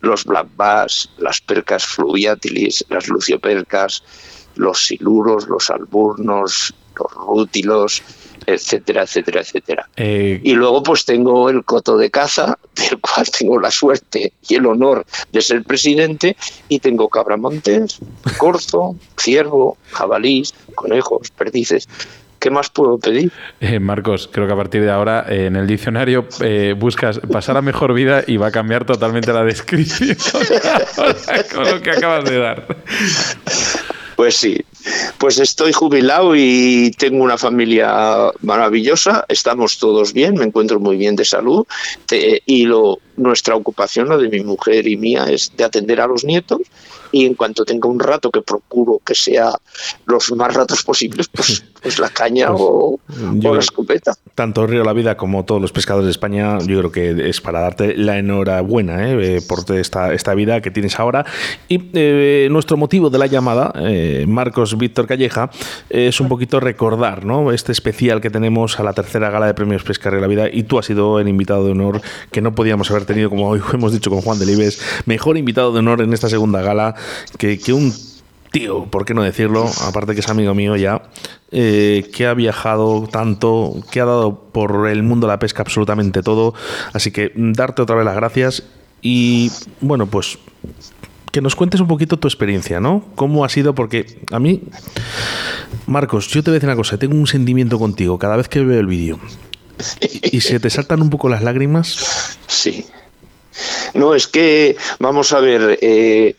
[0.00, 4.02] los black bass, las percas fluviatilis, las luciopercas,
[4.54, 8.02] los siluros, los alburnos, los rútilos,
[8.46, 9.88] etcétera, etcétera, etcétera.
[9.96, 14.54] Eh, Y luego pues tengo el coto de caza, del cual tengo la suerte y
[14.54, 16.36] el honor de ser presidente,
[16.68, 17.98] y tengo cabramontes,
[18.38, 21.88] corzo, ciervo, jabalís, conejos, perdices.
[22.38, 23.32] ¿Qué más puedo pedir?
[23.60, 27.56] eh, Marcos, creo que a partir de ahora eh, en el diccionario eh, buscas pasar
[27.56, 30.16] a mejor vida y va a cambiar totalmente la descripción
[31.54, 32.66] con lo que acabas de dar.
[34.16, 34.60] Pues sí,
[35.18, 41.14] pues estoy jubilado y tengo una familia maravillosa, estamos todos bien, me encuentro muy bien
[41.14, 41.64] de salud
[42.06, 46.08] te- y lo, nuestra ocupación, la de mi mujer y mía, es de atender a
[46.08, 46.62] los nietos
[47.12, 49.52] y en cuanto tenga un rato que procuro que sea
[50.06, 52.98] los más ratos posibles, pues, pues la caña o,
[53.34, 54.14] yo- o la escopeta.
[54.34, 57.60] Tanto Río la Vida como todos los pescadores de España, yo creo que es para
[57.60, 59.36] darte la enhorabuena ¿eh?
[59.36, 61.24] Eh, por esta, esta vida que tienes ahora.
[61.68, 65.50] Y eh, nuestro motivo de la llamada, eh, Marcos Víctor Calleja,
[65.90, 67.52] es un poquito recordar ¿no?
[67.52, 70.48] este especial que tenemos a la tercera gala de premios Pesca Río la Vida.
[70.52, 72.00] Y tú has sido el invitado de honor
[72.30, 75.78] que no podíamos haber tenido, como hoy hemos dicho con Juan Delibes, mejor invitado de
[75.80, 76.94] honor en esta segunda gala
[77.38, 77.94] que, un
[78.50, 79.66] tío, ¿por qué no decirlo?
[79.86, 81.02] Aparte que es amigo mío ya,
[81.50, 86.54] eh, que ha viajado tanto, que ha dado por el mundo la pesca absolutamente todo.
[86.92, 88.64] Así que mm, darte otra vez las gracias
[89.02, 90.38] y bueno, pues
[91.30, 93.04] que nos cuentes un poquito tu experiencia, ¿no?
[93.14, 93.74] ¿Cómo ha sido?
[93.74, 94.62] Porque a mí,
[95.86, 98.64] Marcos, yo te voy a decir una cosa, tengo un sentimiento contigo cada vez que
[98.64, 99.18] veo el vídeo.
[100.32, 102.38] Y se te saltan un poco las lágrimas.
[102.46, 102.86] Sí.
[103.94, 106.34] No, es que, vamos a ver, eh,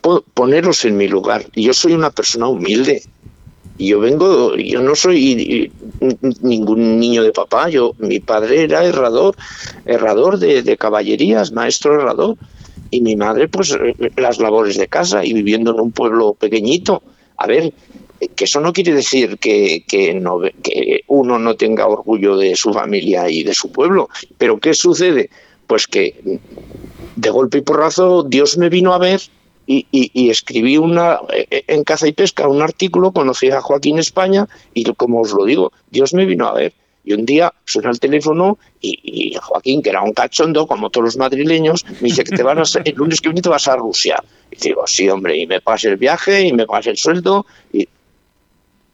[0.00, 1.44] po- poneros en mi lugar.
[1.54, 3.02] Yo soy una persona humilde.
[3.78, 5.70] Yo vengo, yo no soy
[6.42, 7.68] ningún niño de papá.
[7.68, 9.36] Yo, mi padre era herrador,
[9.86, 12.36] herrador de, de caballerías, maestro herrador.
[12.90, 13.76] Y mi madre, pues,
[14.16, 17.02] las labores de casa y viviendo en un pueblo pequeñito
[17.40, 17.72] a ver,
[18.34, 22.72] que eso no quiere decir que, que, no, que uno no tenga orgullo de su
[22.72, 24.08] familia y de su pueblo.
[24.38, 25.30] Pero ¿qué sucede?
[25.68, 26.40] Pues que
[27.14, 29.20] de golpe y porrazo Dios me vino a ver
[29.66, 34.84] y, y, escribí una en Caza y Pesca un artículo, conocí a Joaquín España y
[34.94, 36.72] como os lo digo, Dios me vino a ver.
[37.04, 41.16] Y un día suena el teléfono y, Joaquín, que era un cachondo, como todos los
[41.16, 44.22] madrileños, me dice que te vas a, el lunes que viene te vas a Rusia.
[44.50, 47.46] Y digo, sí, hombre, y me pagas el viaje y me pagas el sueldo.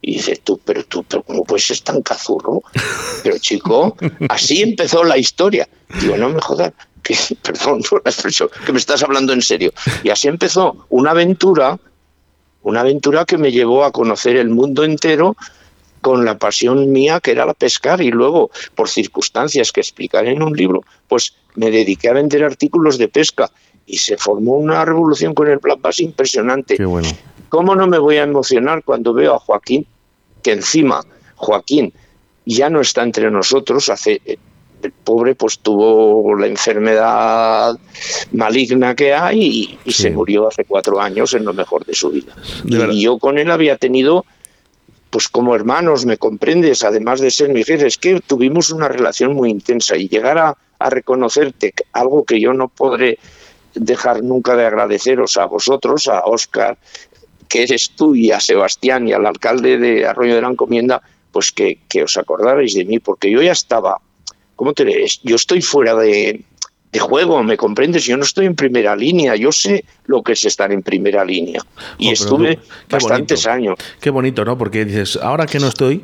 [0.07, 2.61] Y dice, tú, pero tú, pero ¿cómo puedes ser tan cazurro?
[3.23, 3.97] Pero chico,
[4.29, 5.67] así empezó la historia.
[5.99, 9.73] Digo, no me jodas, que, perdón por la expresión, que me estás hablando en serio.
[10.03, 11.79] Y así empezó una aventura,
[12.61, 15.35] una aventura que me llevó a conocer el mundo entero
[16.01, 20.43] con la pasión mía que era la pescar y luego, por circunstancias que explicaré en
[20.43, 23.49] un libro, pues me dediqué a vender artículos de pesca
[23.87, 26.77] y se formó una revolución con el plan base impresionante.
[26.77, 27.09] Qué bueno.
[27.49, 29.87] ¿Cómo no me voy a emocionar cuando veo a Joaquín
[30.45, 31.03] que encima
[31.37, 31.91] Joaquín
[32.45, 34.21] ya no está entre nosotros, hace
[34.83, 37.75] el pobre pues tuvo la enfermedad
[38.31, 42.35] maligna que hay y, se murió hace cuatro años en lo mejor de su vida.
[42.63, 44.23] y yo con él había tenido,
[45.09, 49.33] pues como hermanos, me comprendes, además de ser mi jefe, es que tuvimos una relación
[49.33, 53.17] muy intensa y llegar a, a reconocerte algo que yo no podré
[53.73, 56.77] dejar nunca de agradeceros a vosotros, a Oscar,
[57.55, 61.01] que eres tú y a Sebastián y al alcalde de Arroyo de la Encomienda,
[61.31, 63.97] pues que, os acordarais de mí, porque yo ya estaba,
[64.57, 65.21] ¿cómo te lees?
[65.23, 66.43] Yo estoy fuera de,
[66.99, 68.03] juego, ¿me comprendes?
[68.03, 71.61] Yo no estoy en primera línea, yo sé lo que es estar en primera línea.
[71.97, 73.77] Y estuve bastantes años.
[74.01, 74.57] Qué bonito, ¿no?
[74.57, 76.03] Porque dices, ahora que no estoy,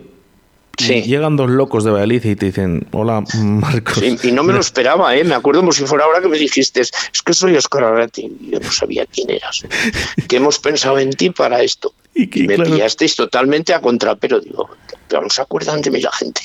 [0.78, 4.02] Llegan dos locos de Valladolid y te dicen, hola Marcos.
[4.02, 5.24] y no me lo esperaba, ¿eh?
[5.24, 6.92] me acuerdo como si fuera ahora que me dijiste, es
[7.24, 8.32] que soy Oscar Arati.
[8.50, 9.64] Yo no sabía quién eras.
[10.28, 11.94] que hemos pensado en ti para esto.
[12.14, 14.40] Y, me pillasteis totalmente a contrapero.
[14.40, 14.70] Digo,
[15.12, 16.42] pero no se acuerdan de mí la gente.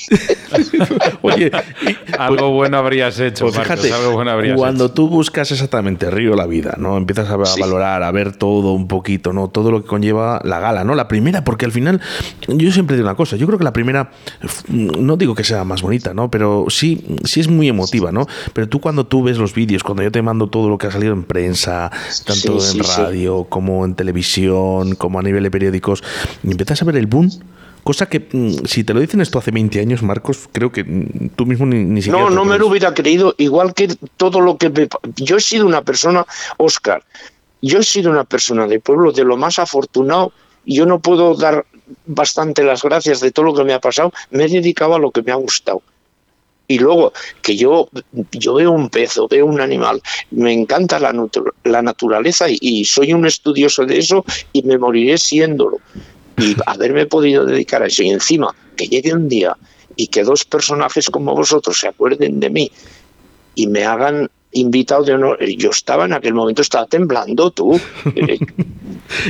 [1.21, 1.49] Oye,
[2.19, 6.45] algo bueno habrías hecho, pues fíjate, algo bueno habrías cuando tú buscas exactamente Río la
[6.45, 6.97] vida, ¿no?
[6.97, 9.49] Empiezas a, valorar, a ver todo un poquito, ¿no?
[9.49, 10.95] Todo lo que conlleva la gala, ¿no?
[10.95, 12.01] La primera, porque al final,
[12.47, 14.11] yo siempre digo una cosa, yo creo que la primera,
[14.67, 16.29] no digo que sea más bonita, ¿no?
[16.29, 18.27] Pero sí, sí es muy emotiva, ¿no?
[18.51, 20.91] Pero tú cuando tú ves los vídeos, cuando yo te mando todo lo que ha
[20.91, 21.89] salido en prensa,
[22.25, 26.03] tanto en radio como en televisión, como a nivel de periódicos,
[26.43, 27.29] y empiezas a ver el boom
[27.87, 31.29] Cosa que, mm, si te lo dicen esto hace 20 años, Marcos, creo que mm,
[31.37, 32.25] tú mismo ni, siquiera.
[32.25, 33.87] No, no me lo hubiera creído, igual que
[34.17, 34.69] todo lo que.
[34.69, 34.89] Me...
[35.15, 36.25] Yo he sido una persona,
[36.57, 37.01] Oscar,
[37.61, 40.33] yo he sido una persona de pueblo de lo más afortunado.
[40.65, 41.65] y Yo no puedo dar
[42.05, 44.11] bastante las gracias de todo lo que me ha pasado.
[44.31, 45.81] Me he dedicado a lo que me ha gustado.
[46.67, 47.89] Y luego, que yo,
[48.31, 50.01] yo veo un pez o veo un animal,
[50.31, 51.13] me encanta la,
[51.63, 55.79] la naturaleza y, soy un estudioso de eso y me moriré siéndolo.
[56.37, 59.55] Y haberme podido dedicar a eso y encima que llegue un día
[59.95, 62.71] y que dos personajes como vosotros se acuerden de mí
[63.55, 65.43] y me hagan invitado de honor.
[65.45, 67.79] Yo estaba en aquel momento, estaba temblando tú.
[68.15, 68.39] Eh,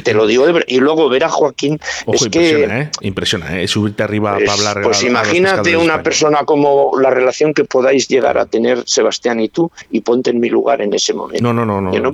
[0.04, 1.80] te lo digo de Y luego ver a Joaquín.
[2.08, 2.90] es impresiona, que, ¿eh?
[3.02, 3.68] Impresiona, ¿eh?
[3.68, 4.82] Subirte arriba para hablar.
[4.82, 9.72] Pues imagínate una persona como la relación que podáis llegar a tener Sebastián y tú
[9.92, 11.44] y ponte en mi lugar en ese momento.
[11.44, 11.82] No, no, no.
[11.82, 12.12] no, yo, no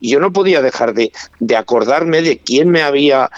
[0.00, 3.30] yo no podía dejar de, de, acordarme de quién me había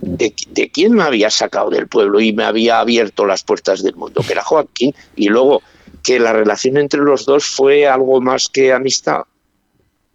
[0.00, 3.96] de, de, quién me había sacado del pueblo y me había abierto las puertas del
[3.96, 5.62] mundo, que era Joaquín, y luego
[6.02, 9.22] que la relación entre los dos fue algo más que amistad.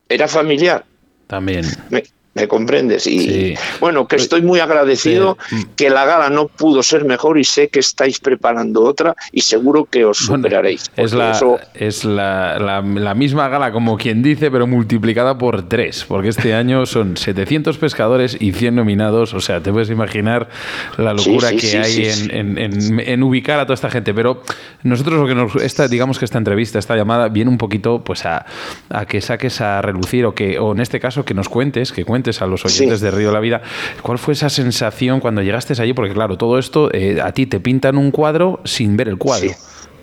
[0.09, 0.85] Era familiar.
[1.27, 1.65] También.
[1.89, 2.03] ¿Me
[2.45, 3.07] comprendes?
[3.07, 5.37] Y bueno, que estoy muy agradecido
[5.77, 9.85] que la gala no pudo ser mejor y sé que estáis preparando otra y seguro
[9.85, 10.91] que os superaréis.
[10.97, 11.39] es la,
[11.73, 16.85] es la, la, misma gala, como quien dice, pero multiplicada por tres, porque este año
[16.85, 19.33] son 700 pescadores y 100 nominados.
[19.33, 20.49] O sea, te puedes imaginar
[20.97, 24.13] la locura que hay en, en, en, ubicar a toda esta gente.
[24.13, 24.41] Pero
[24.83, 25.55] nosotros lo que nos.
[25.55, 28.45] Esta, digamos que esta entrevista, esta llamada, viene un poquito pues a,
[28.89, 32.03] a que saques a relucir o que, o en este caso, que nos cuentes, que
[32.03, 33.61] cuentes a los oyentes de Río de la Vida,
[34.01, 35.93] ¿cuál fue esa sensación cuando llegaste allí?
[35.93, 39.51] Porque claro, todo esto eh, a ti te pintan un cuadro sin ver el cuadro.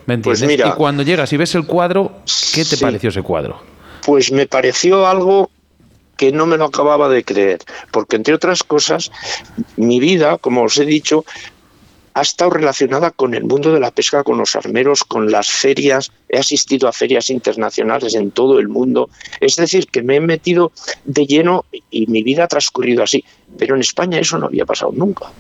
[0.07, 0.69] ¿Me pues entiendes?
[0.69, 2.21] y cuando llegas y ves el cuadro,
[2.55, 3.61] ¿qué te pareció ese cuadro?
[4.05, 5.51] Pues me pareció algo
[6.17, 7.61] que no me lo acababa de creer,
[7.91, 9.11] porque entre otras cosas,
[9.77, 11.25] mi vida, como os he dicho,
[12.15, 16.13] ha estado relacionada con el mundo de la pesca, con los armeros, con las ferias.
[16.29, 19.11] He asistido a ferias internacionales en todo el mundo.
[19.41, 20.71] Es decir, que me he metido
[21.05, 23.25] de lleno y mi vida ha transcurrido así.
[23.59, 25.33] Pero en España eso no había pasado nunca.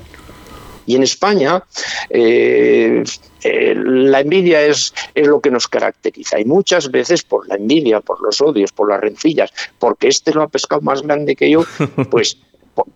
[0.86, 1.62] Y en España
[2.10, 3.04] eh,
[3.42, 6.40] eh, la envidia es, es, lo que nos caracteriza.
[6.40, 10.42] Y muchas veces por la envidia, por los odios, por las rencillas, porque este lo
[10.42, 11.64] ha pescado más grande que yo,
[12.10, 12.36] pues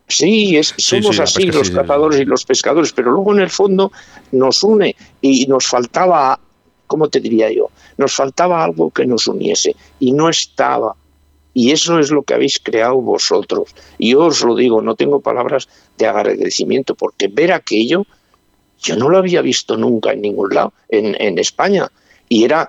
[0.06, 3.92] Sí, es, somos así los cazadores y los pescadores, pero luego en el fondo
[4.32, 6.40] nos une y nos faltaba,
[6.86, 7.70] ¿cómo te diría yo?
[7.98, 10.96] Nos faltaba algo que nos uniese y no estaba.
[11.54, 13.74] Y eso es lo que habéis creado vosotros.
[13.98, 18.06] Y yo os lo digo, no tengo palabras de agradecimiento, porque ver aquello,
[18.80, 21.90] yo no lo había visto nunca en ningún lado, en, en España.
[22.28, 22.68] Y era,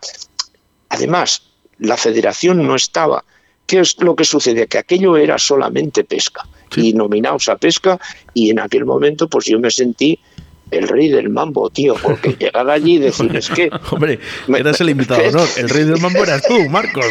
[0.89, 1.43] además,
[1.77, 3.23] la federación no estaba.
[3.65, 4.67] ¿Qué es lo que sucede?
[4.67, 7.99] Que aquello era solamente pesca y nominados a pesca
[8.33, 10.19] y en aquel momento pues yo me sentí
[10.71, 13.69] el rey del mambo, tío, porque llegar allí y decir, es que...
[13.91, 17.05] Hombre, eras el invitado honor, el rey del mambo eras tú, Marcos.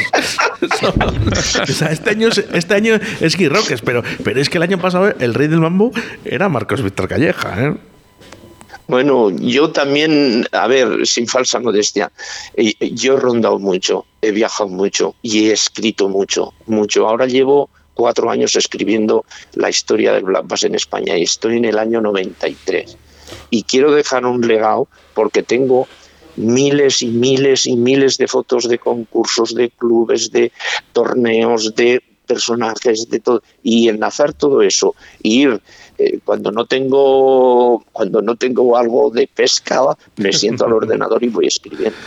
[1.62, 4.78] o sea, este año, este año es Guy Roques, pero, pero es que el año
[4.78, 5.90] pasado el rey del mambo
[6.24, 7.74] era Marcos Víctor Calleja, ¿eh?
[8.86, 12.10] Bueno, yo también, a ver, sin falsa modestia,
[12.54, 17.06] eh, yo he rondado mucho, he viajado mucho y he escrito mucho, mucho.
[17.06, 17.68] Ahora llevo
[17.98, 19.24] cuatro años escribiendo
[19.54, 22.96] la historia del Black Bass en España y estoy en el año 93.
[23.50, 25.88] Y quiero dejar un legado porque tengo
[26.36, 30.52] miles y miles y miles de fotos de concursos, de clubes, de
[30.92, 35.60] torneos, de personajes, de todo, y enlazar todo eso, y ir
[35.98, 39.80] eh, cuando no tengo cuando no tengo algo de pesca,
[40.16, 41.98] me siento al ordenador y voy escribiendo.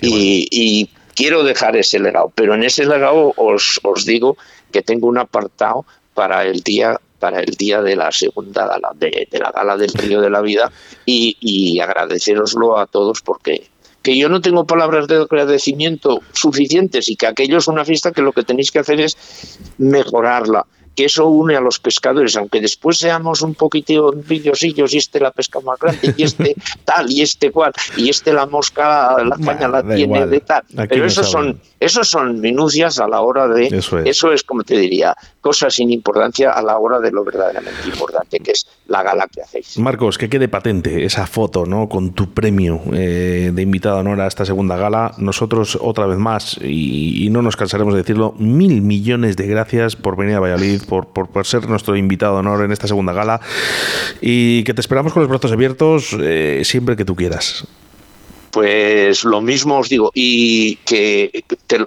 [0.00, 4.36] Y, quiero dejar ese legado, pero en ese legado os, os digo
[4.74, 9.26] que tengo un apartado para el día para el día de la segunda gala, de,
[9.30, 10.70] la gala del Río de la Vida,
[11.06, 13.70] y, y agradeceroslo a todos porque
[14.02, 18.20] que yo no tengo palabras de agradecimiento suficientes y que aquello es una fiesta que
[18.20, 19.16] lo que tenéis que hacer es
[19.78, 25.20] mejorarla que eso une a los pescadores, aunque después seamos un poquitito envidiosillos y este
[25.20, 29.36] la pesca más grande y este tal y este cual y este la mosca la
[29.36, 30.62] caña la tiene de tal.
[30.88, 34.06] Pero esos son esos son minucias a la hora de eso es.
[34.06, 38.38] eso es como te diría cosas sin importancia a la hora de lo verdaderamente importante
[38.38, 39.78] que es la gala que hacéis.
[39.78, 41.88] Marcos, que quede patente esa foto, ¿no?
[41.88, 45.14] Con tu premio eh, de invitado honor a esta segunda gala.
[45.18, 49.96] Nosotros otra vez más y, y no nos cansaremos de decirlo, mil millones de gracias
[49.96, 53.40] por venir a Valladolid por, por, ser nuestro invitado de honor en esta segunda gala
[54.20, 57.66] y que te esperamos con los brazos abiertos eh, siempre que tú quieras.
[58.50, 61.44] Pues lo mismo os digo, y que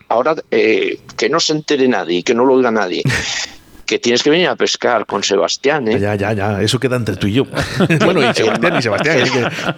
[0.10, 3.04] ahora eh, que no se entere nadie, que no lo oiga nadie.
[3.88, 5.88] que tienes que venir a pescar con Sebastián.
[5.88, 6.00] ¿eh?
[6.00, 7.46] Ya, ya, ya, eso queda entre tú y yo.
[8.06, 9.30] bueno, y Sebastián y Sebastián.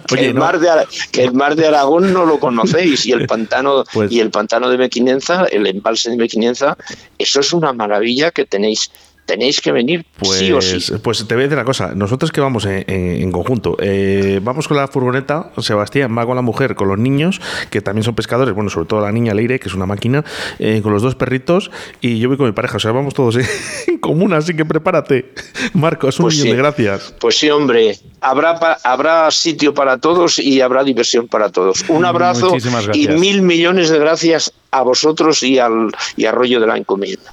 [0.06, 0.68] Que, el mar de,
[1.12, 4.68] que, el mar de, Aragón no lo conocéis y el pantano pues y el pantano
[4.68, 6.76] de Mequinenza, el embalse de Mequinenza,
[7.16, 8.90] eso es una maravilla que tenéis
[9.30, 10.92] tenéis que venir pues, sí o sí.
[11.02, 14.76] Pues te voy a decir una cosa, nosotros que vamos en, conjunto, eh, vamos con
[14.76, 18.70] la furgoneta, Sebastián va con la mujer, con los niños, que también son pescadores, bueno,
[18.70, 20.24] sobre todo la niña Leire, que es una máquina,
[20.58, 21.70] eh, con los dos perritos,
[22.00, 23.36] y yo voy con mi pareja, o sea, vamos todos
[23.86, 25.32] en común, así que prepárate.
[25.74, 27.14] Marcos, un pues millón de gracias.
[27.20, 31.84] Pues sí, hombre, habrá, habrá sitio para todos y habrá diversión para todos.
[31.88, 32.56] Un abrazo
[32.94, 37.32] y mil millones de gracias a vosotros y al y a Rollo de la Encomienda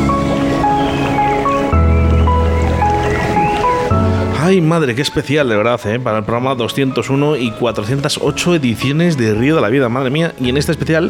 [4.51, 5.97] Ay, madre, qué especial, de verdad, ¿eh?
[5.97, 10.33] para el programa 201 y 408 ediciones de Río de la Vida, madre mía.
[10.41, 11.09] Y en este especial,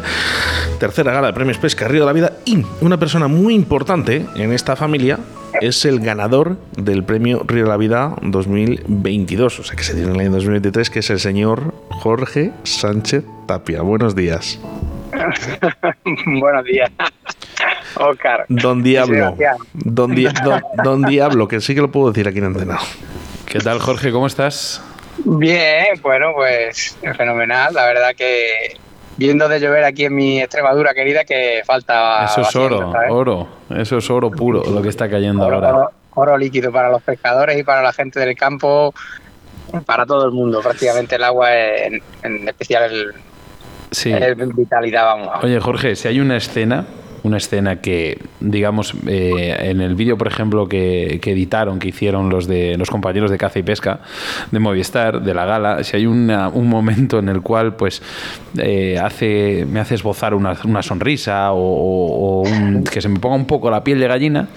[0.78, 4.52] tercera gala de premios Pesca Río de la Vida y una persona muy importante en
[4.52, 5.18] esta familia
[5.60, 10.10] es el ganador del premio Río de la Vida 2022, o sea que se tiene
[10.10, 13.82] en el año 2023, que es el señor Jorge Sánchez Tapia.
[13.82, 14.60] Buenos días.
[16.26, 16.92] Buenos días.
[17.96, 18.46] Oscar.
[18.48, 19.36] Don Diablo.
[19.74, 20.14] Don,
[20.84, 22.78] don, Diablo, que sí que lo puedo decir aquí en Antena.
[23.46, 24.10] ¿Qué tal, Jorge?
[24.12, 24.82] ¿Cómo estás?
[25.24, 27.74] Bien, bueno, pues fenomenal.
[27.74, 28.76] La verdad que
[29.16, 32.24] viendo de llover aquí en mi Extremadura querida que falta.
[32.24, 33.48] Eso es oro, oro.
[33.76, 35.90] Eso es oro puro lo que está cayendo ahora.
[36.14, 38.94] Oro, líquido para los pescadores y para la gente del campo,
[39.86, 40.60] para todo el mundo.
[40.60, 42.02] Prácticamente el agua, en,
[42.48, 43.14] especial el,
[43.90, 44.12] sí.
[44.54, 45.42] vitalidad, vamos.
[45.42, 46.84] Oye, Jorge, si hay una escena
[47.22, 52.46] una escena que, digamos, eh, en el vídeo, por ejemplo, que, editaron, que hicieron los
[52.46, 54.00] de los compañeros de caza y pesca
[54.50, 58.02] de Movistar, de la gala, si hay un momento en el cual, pues,
[58.58, 62.44] eh, hace, me hace esbozar una, sonrisa o,
[62.90, 64.48] que se me ponga un poco la piel de gallina,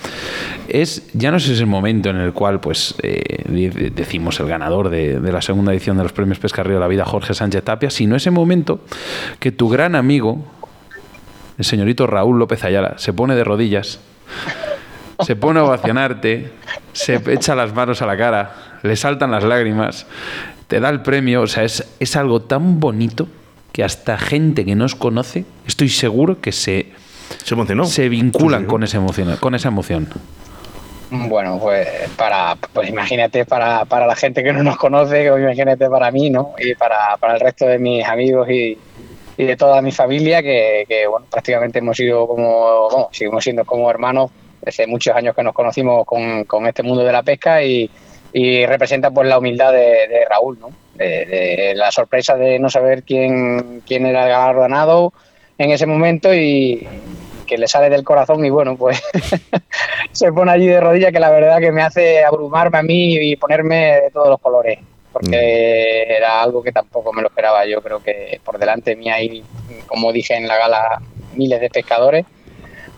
[0.68, 5.20] es ya no es ese momento en el cual, pues, eh, decimos el ganador de,
[5.20, 7.90] de, la segunda edición de los premios Pesca Río de la Vida, Jorge Sánchez Tapia,
[7.90, 8.82] sino ese momento
[9.40, 10.44] que tu gran amigo,
[11.58, 14.00] el señorito Raúl López Ayala se pone de rodillas,
[15.22, 16.52] se pone a ovacionarte,
[16.94, 20.06] se echa las manos a la cara, le saltan las lágrimas
[20.68, 23.28] te da el premio, o sea, es, es algo tan bonito
[23.72, 26.88] que hasta gente que nos conoce, estoy seguro que se,
[27.44, 27.86] se, emocionó.
[27.86, 30.08] se vinculan con, esa emoción, con esa emoción.
[31.12, 31.88] Bueno, pues
[32.18, 36.54] para, pues imagínate para, para la gente que no nos conoce, imagínate para mí, ¿no?
[36.58, 38.78] Y para, para el resto de mis amigos y,
[39.38, 43.90] y de toda mi familia, que, que, prácticamente hemos sido como, bueno, seguimos siendo como
[43.90, 44.32] hermanos
[44.66, 47.90] hace muchos años que nos conocimos con, este mundo de la pesca y,
[48.66, 50.70] representa pues la humildad de, Raúl, ¿no?
[50.98, 55.14] La sorpresa de no saber quién, quién era el galardonado
[55.58, 56.86] en ese momento y
[57.46, 59.02] que le sale del corazón y bueno, pues
[60.12, 63.36] se pone allí de rodillas que la verdad que me hace abrumarme a mí y
[63.38, 64.80] ponerme de todos los colores
[65.16, 65.30] porque
[66.10, 66.12] mm.
[66.12, 67.66] era algo que tampoco me lo esperaba.
[67.66, 69.46] Yo creo que por delante mí hay,
[69.88, 71.02] como dije en la gala,
[71.36, 72.26] miles de pescadores,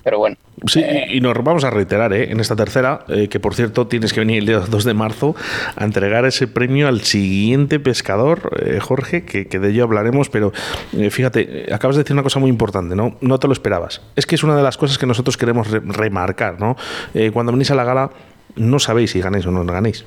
[0.04, 0.36] pero bueno.
[0.66, 2.32] Sí, y nos vamos a reiterar ¿eh?
[2.32, 5.36] en esta tercera, eh, que por cierto tienes que venir el día 2 de marzo
[5.76, 10.52] a entregar ese premio al siguiente pescador, eh, Jorge, que, que, de ello hablaremos, pero
[10.98, 13.16] eh, fíjate, acabas de decir una cosa muy importante, ¿no?
[13.22, 14.02] No te lo esperabas.
[14.16, 16.76] Es que es una de las cosas que nosotros queremos re remarcar, ¿no?
[17.14, 18.10] Eh, cuando venís a la gala,
[18.56, 20.04] no sabéis si ganéis o no ganéis.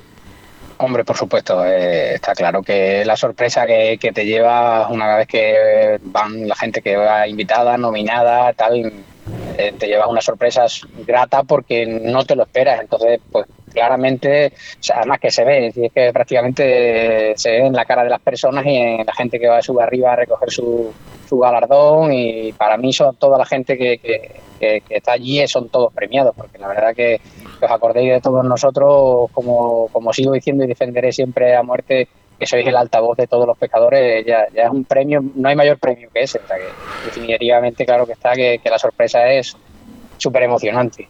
[0.83, 5.99] Hombre, por supuesto, eh, está claro que la sorpresa que, te lleva una vez que
[6.01, 8.91] van la gente que va invitada, nominada, tal,
[9.59, 10.65] eh, te llevas una sorpresa
[11.05, 12.81] grata porque no te lo esperas.
[12.81, 14.53] Entonces, pues claramente,
[14.91, 18.65] además que se ve, es, que prácticamente se ve en la cara de las personas
[18.65, 20.91] y en la gente que va a subir arriba a recoger su,
[21.29, 25.47] su galardón y para mí son toda la gente que, que, que, que está allí
[25.47, 27.21] son todos premiados, porque la verdad que
[27.65, 32.07] os acordéis de todos nosotros, como, como sigo diciendo y defenderé siempre a muerte,
[32.39, 35.55] que sois el altavoz de todos los pescadores, ya, ya es un premio, no hay
[35.55, 36.39] mayor premio que ese.
[36.39, 36.69] O sea que
[37.05, 39.55] definitivamente, claro que está, que, que la sorpresa es
[40.17, 41.07] súper emocionante.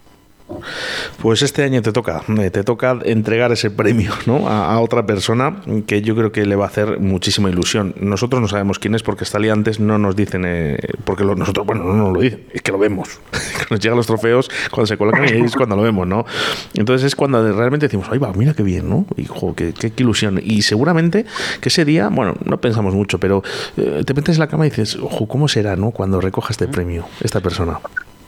[1.21, 4.47] Pues este año te toca, eh, te toca entregar ese premio ¿no?
[4.47, 7.93] a, otra persona que yo creo que le va a hacer muchísima ilusión.
[7.99, 11.83] Nosotros no sabemos quién es porque hasta antes no nos dicen, eh, porque nosotros, bueno,
[11.83, 13.19] no nos lo dicen, es que lo vemos.
[13.69, 16.25] nos llegan los trofeos cuando se colocan y es cuando lo vemos, ¿no?
[16.73, 19.05] Entonces es cuando realmente decimos, ay va, mira qué bien, ¿no?
[19.17, 20.39] Hijo, qué, ilusión.
[20.43, 21.25] Y seguramente
[21.59, 23.43] que ese día, bueno, no pensamos mucho, pero
[23.77, 25.91] eh, te metes en la cama y dices, ojo, ¿cómo será, ¿no?
[25.91, 27.79] Cuando recoja este premio, esta persona.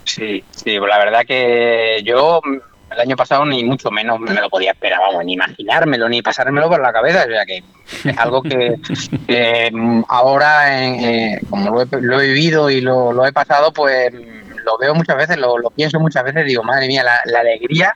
[0.05, 2.41] Sí, sí, pues la verdad que yo
[2.93, 6.69] el año pasado ni mucho menos me lo podía esperar, vamos, ni imaginármelo, ni pasármelo
[6.69, 7.63] por la cabeza, o sea que
[8.09, 8.75] es algo que,
[9.27, 9.71] que
[10.07, 14.77] ahora, eh, como lo he, lo he, vivido y lo, lo, he pasado, pues lo
[14.77, 17.95] veo muchas veces, lo, lo pienso muchas veces, digo, madre mía, la, la, alegría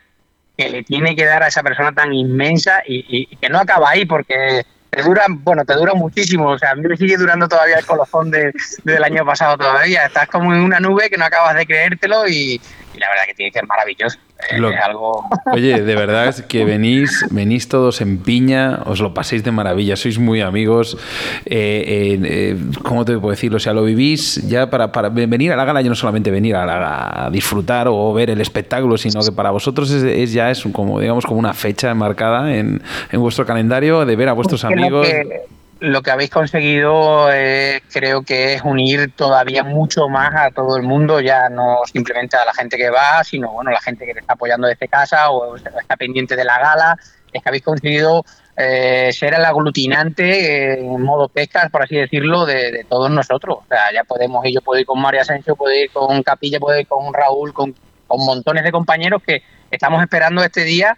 [0.58, 3.60] que le tiene que dar a esa persona tan inmensa y, y, y que no
[3.60, 7.18] acaba ahí porque te dura, bueno, te dura muchísimo, o sea, a mí me sigue
[7.18, 11.18] durando todavía el colofón de, del año pasado todavía, estás como en una nube que
[11.18, 12.62] no acabas de creértelo y,
[12.98, 14.18] y la verdad que tiene que ser maravilloso.
[14.58, 15.28] Lo, es algo...
[15.54, 19.96] Oye, de verdad es que venís, venís todos en piña, os lo paséis de maravilla,
[19.96, 20.98] sois muy amigos.
[21.46, 23.54] Eh, eh, ¿Cómo te puedo decir?
[23.54, 26.56] O sea, lo vivís ya para, para venir a la gala, ya no solamente venir
[26.56, 30.50] a, la, a, disfrutar o ver el espectáculo, sino que para vosotros es, es ya
[30.50, 32.82] es como, digamos, como una fecha marcada en,
[33.12, 35.08] en vuestro calendario de ver a vuestros amigos.
[35.08, 40.78] Que lo que habéis conseguido eh, creo que es unir todavía mucho más a todo
[40.78, 44.14] el mundo, ya no simplemente a la gente que va, sino bueno, la gente que
[44.14, 46.98] te está apoyando desde casa o está pendiente de la gala,
[47.32, 48.26] es que habéis conseguido
[48.56, 53.60] eh, ser el aglutinante eh, en modo pesca, por así decirlo, de, todos nosotros.
[53.60, 56.60] O sea, ya podemos ir, yo puedo ir con María Asensio, puedo ir con Capilla,
[56.60, 57.76] puedo ir con Raúl, con,
[58.08, 60.98] con montones de compañeros que estamos esperando este día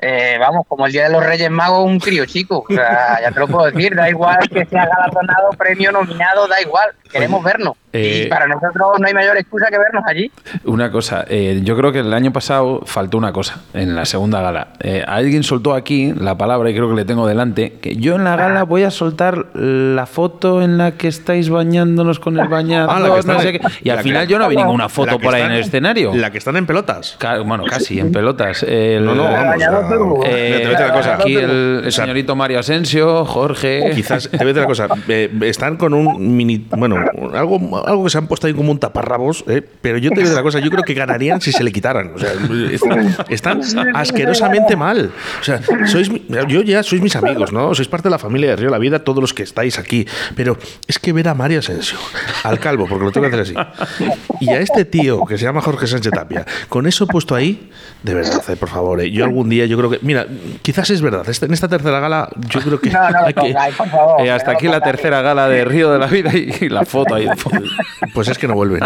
[0.00, 2.64] eh, vamos, como el Día de los Reyes Magos, un crío chico.
[2.68, 6.60] O sea, ya te lo puedo decir, da igual que sea galardonado, premio, nominado, da
[6.60, 7.76] igual, queremos vernos.
[7.92, 10.30] Eh, y para nosotros no hay mayor excusa que vernos allí.
[10.64, 14.40] Una cosa, eh, yo creo que el año pasado faltó una cosa en la segunda
[14.40, 14.68] gala.
[14.80, 18.24] Eh, alguien soltó aquí la palabra, y creo que le tengo delante, que yo en
[18.24, 22.90] la gala voy a soltar la foto en la que estáis bañándonos con el bañador.
[22.92, 25.52] Ah, no sé y al final que, yo no vi ninguna foto por ahí en
[25.52, 26.14] el escenario.
[26.14, 27.18] La que están en pelotas.
[27.44, 28.62] Bueno, casi en pelotas.
[28.62, 30.24] El, no, no, vamos.
[30.26, 31.14] Eh, cosa.
[31.14, 33.92] Aquí el, el, señorito Mario Asensio, Jorge.
[33.94, 34.88] Quizás, te voy a decir una cosa.
[35.08, 36.66] Eh, están con un mini.
[36.70, 36.96] Bueno,
[37.34, 40.32] algo, algo que se han puesto ahí como un taparrabos, eh, pero yo te decir
[40.32, 40.58] una cosa.
[40.58, 42.12] Yo creo que ganarían si se le quitaran.
[42.14, 42.32] O sea,
[42.70, 43.62] están, están
[43.94, 45.10] asquerosamente mal.
[45.40, 46.10] O sea, sois,
[46.48, 47.74] yo ya sois mis amigos, ¿no?
[47.74, 50.06] Sois parte de la familia de Río La Vida, todos los que estáis aquí.
[50.34, 50.56] Pero
[50.86, 51.98] es que ver a Mario Asensio,
[52.44, 54.04] al calvo, porque lo tengo que hacer así,
[54.40, 57.70] y a este tío que se llama Jorge Sánchez Tapia, con eso puesto ahí,
[58.02, 60.26] de verdad, por favor, yo algún día yo creo que, mira,
[60.62, 62.90] quizás es verdad, en esta tercera gala yo creo que...
[62.90, 65.98] No, no, hay que por favor, eh, hasta aquí la tercera gala de Río de
[65.98, 67.66] la Vida y, y la foto ahí de fondo.
[68.14, 68.80] Pues es que no vuelven.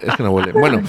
[0.00, 0.52] Es que no huele.
[0.52, 0.82] Bueno,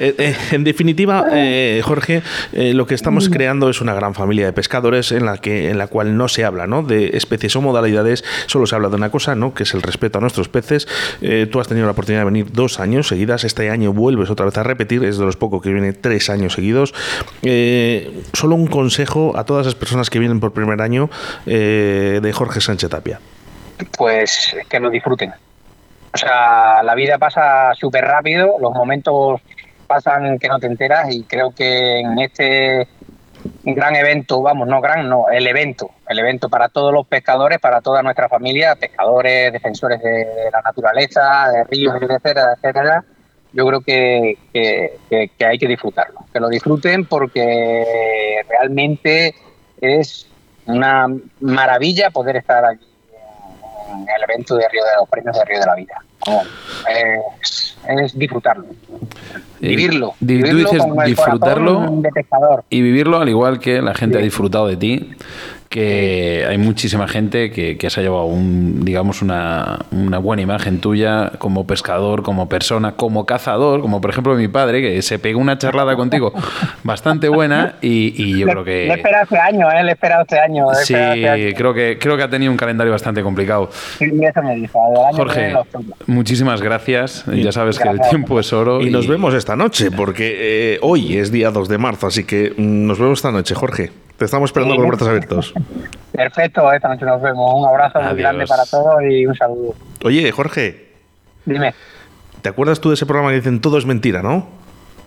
[0.00, 2.22] eh, eh, en definitiva, eh, Jorge,
[2.52, 5.78] eh, lo que estamos creando es una gran familia de pescadores en la que en
[5.78, 6.82] la cual no se habla ¿no?
[6.82, 9.54] de especies o modalidades, solo se habla de una cosa, ¿no?
[9.54, 10.88] que es el respeto a nuestros peces.
[11.20, 14.46] Eh, tú has tenido la oportunidad de venir dos años seguidas, este año vuelves otra
[14.46, 16.94] vez a repetir, es de los pocos que viene tres años seguidos.
[17.42, 21.10] Eh, solo un consejo a todas las personas que vienen por primer año
[21.46, 23.20] eh, de Jorge Sánchez Tapia.
[23.96, 25.32] pues que lo disfruten.
[26.14, 29.40] O sea, la vida pasa súper rápido, los momentos
[29.86, 32.88] pasan que no te enteras y creo que en este
[33.62, 37.80] gran evento, vamos, no gran, no, el evento, el evento para todos los pescadores, para
[37.80, 43.04] toda nuestra familia, pescadores, defensores de, la naturaleza, de ríos, etcétera, etcétera,
[43.52, 44.98] yo creo que, que-
[45.36, 49.34] que- hay que disfrutarlo, que lo disfruten porque realmente
[49.80, 50.26] es
[50.66, 51.06] una
[51.40, 52.87] maravilla poder estar aquí
[53.88, 56.02] el evento de Río de los premios de Río de la Vida.
[56.20, 56.42] Como,
[56.88, 58.64] es, es disfrutarlo,
[59.60, 62.10] Eh, vivirlo, di- tú vivirlo dices con el disfrutarlo de
[62.70, 65.10] y vivirlo al igual que la gente ha disfrutado de ti,
[65.68, 70.80] que hay muchísima gente que, que se ha llevado un, digamos una, una buena imagen
[70.80, 75.40] tuya como pescador, como persona, como cazador, como por ejemplo mi padre, que se pegó
[75.40, 76.32] una charlada contigo
[76.84, 78.92] bastante buena y, y yo Le- creo Le he que...
[78.94, 79.82] esperado este año, ¿eh?
[79.84, 80.66] Le he esperado este año.
[80.82, 81.54] Sí, este año.
[81.56, 83.68] creo que, creo que ha tenido un calendario bastante complicado.
[83.98, 84.80] Sí, eso me dijo.
[85.10, 85.54] que Jorge,
[86.06, 87.24] muchísimas gracias.
[87.26, 88.80] Ya sabes que el tiempo es oro.
[88.80, 92.52] Y nos vemos esta noche, porque eh, hoy es día 2 de marzo, así que
[92.56, 93.90] mm, nos vemos esta noche, Jorge.
[94.18, 95.54] Te estamos esperando con los brazos abiertos.
[96.10, 97.54] Perfecto, esta noche nos vemos.
[97.54, 98.18] Un abrazo muy Adiós.
[98.18, 99.74] grande para todos y un saludo.
[100.04, 100.88] Oye, Jorge,
[101.44, 101.72] Dime.
[102.42, 104.48] ¿te acuerdas tú de ese programa que dicen todo es mentira, no?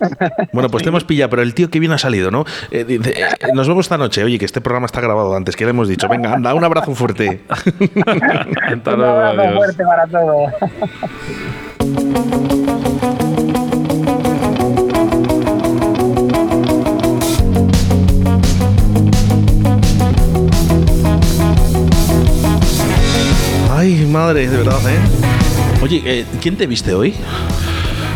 [0.52, 2.44] Bueno, pues te hemos pillado, pero el tío que bien ha salido, ¿no?
[2.70, 4.24] Eh, dice, eh, nos vemos esta noche.
[4.24, 6.08] Oye, que este programa está grabado antes, que le hemos dicho.
[6.08, 7.42] Venga, anda, un abrazo fuerte.
[7.94, 10.52] Un abrazo fuerte para todos.
[23.82, 25.82] Ay, madre, de verdad, ¿eh?
[25.82, 27.16] Oye, eh, ¿quién te viste hoy?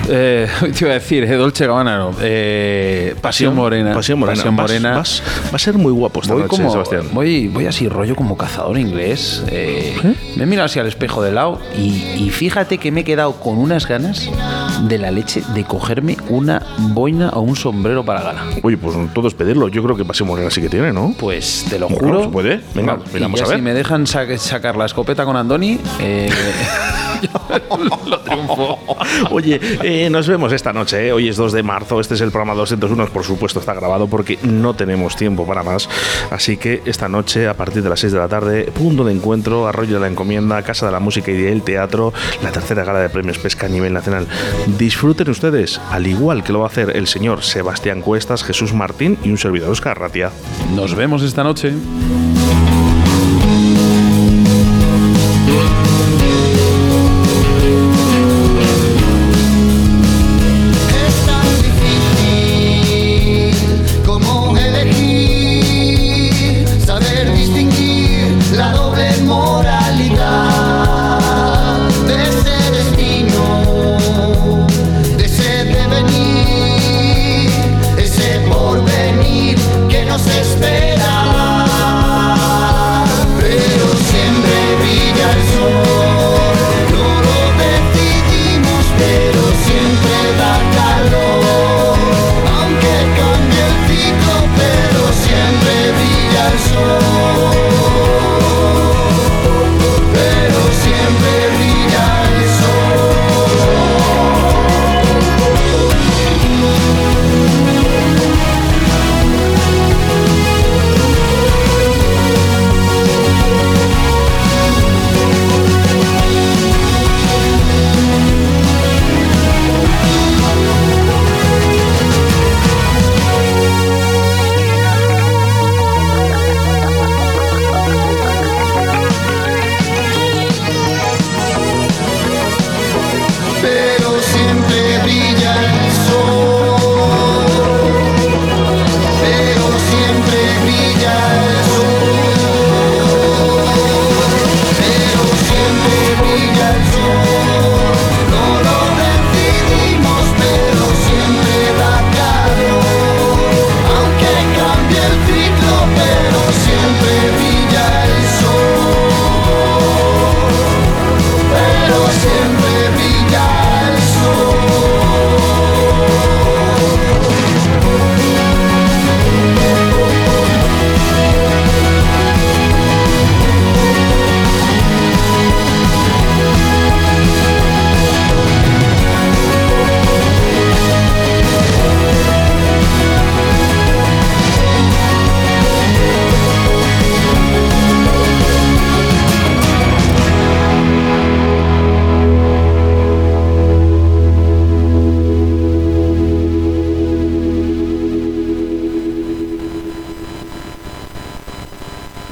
[0.09, 2.11] Eh, te iba a decir, eh, Dolce Gabbana, no.
[2.20, 3.92] Eh, Pasión Morena.
[3.94, 4.36] Pasión Morena.
[4.36, 4.96] Pasión Morena.
[4.96, 7.09] vas- va a ser muy guapo esta Voy, noche, como, Sebastián.
[7.12, 9.42] voy, voy así rollo como cazador inglés.
[9.48, 9.96] eh,
[10.36, 13.32] Me he mirado así al espejo de lado y, y fíjate que me he quedado
[13.40, 14.30] con unas ganas
[14.88, 18.44] de la leche de cogerme una boina o un sombrero para gala.
[18.62, 19.68] Oye, pues todo es pedirlo.
[19.68, 21.14] Yo creo que Pasión Morena sí que tiene, ¿no?
[21.18, 22.22] Pues te lo Bueno, juro.
[22.24, 22.61] ¿se puede?
[22.74, 23.57] Venga, miramos a ver.
[23.57, 26.28] Si me dejan sa- sacar la escopeta con Andoni, eh,
[28.08, 28.78] lo triunfo.
[29.30, 31.08] Oye, eh, nos vemos esta noche.
[31.08, 31.12] ¿eh?
[31.12, 32.00] Hoy es 2 de marzo.
[32.00, 33.06] Este es el programa 201.
[33.06, 35.88] Por supuesto, está grabado porque no tenemos tiempo para más.
[36.30, 39.66] Así que esta noche, a partir de las 6 de la tarde, punto de encuentro,
[39.66, 42.12] Arroyo de la Encomienda, Casa de la Música y del Teatro,
[42.42, 44.26] la tercera gala de premios pesca a nivel nacional.
[44.78, 49.18] Disfruten ustedes, al igual que lo va a hacer el señor Sebastián Cuestas, Jesús Martín
[49.22, 50.30] y un servidor Oscar Ratia.
[50.74, 51.74] Nos vemos esta noche.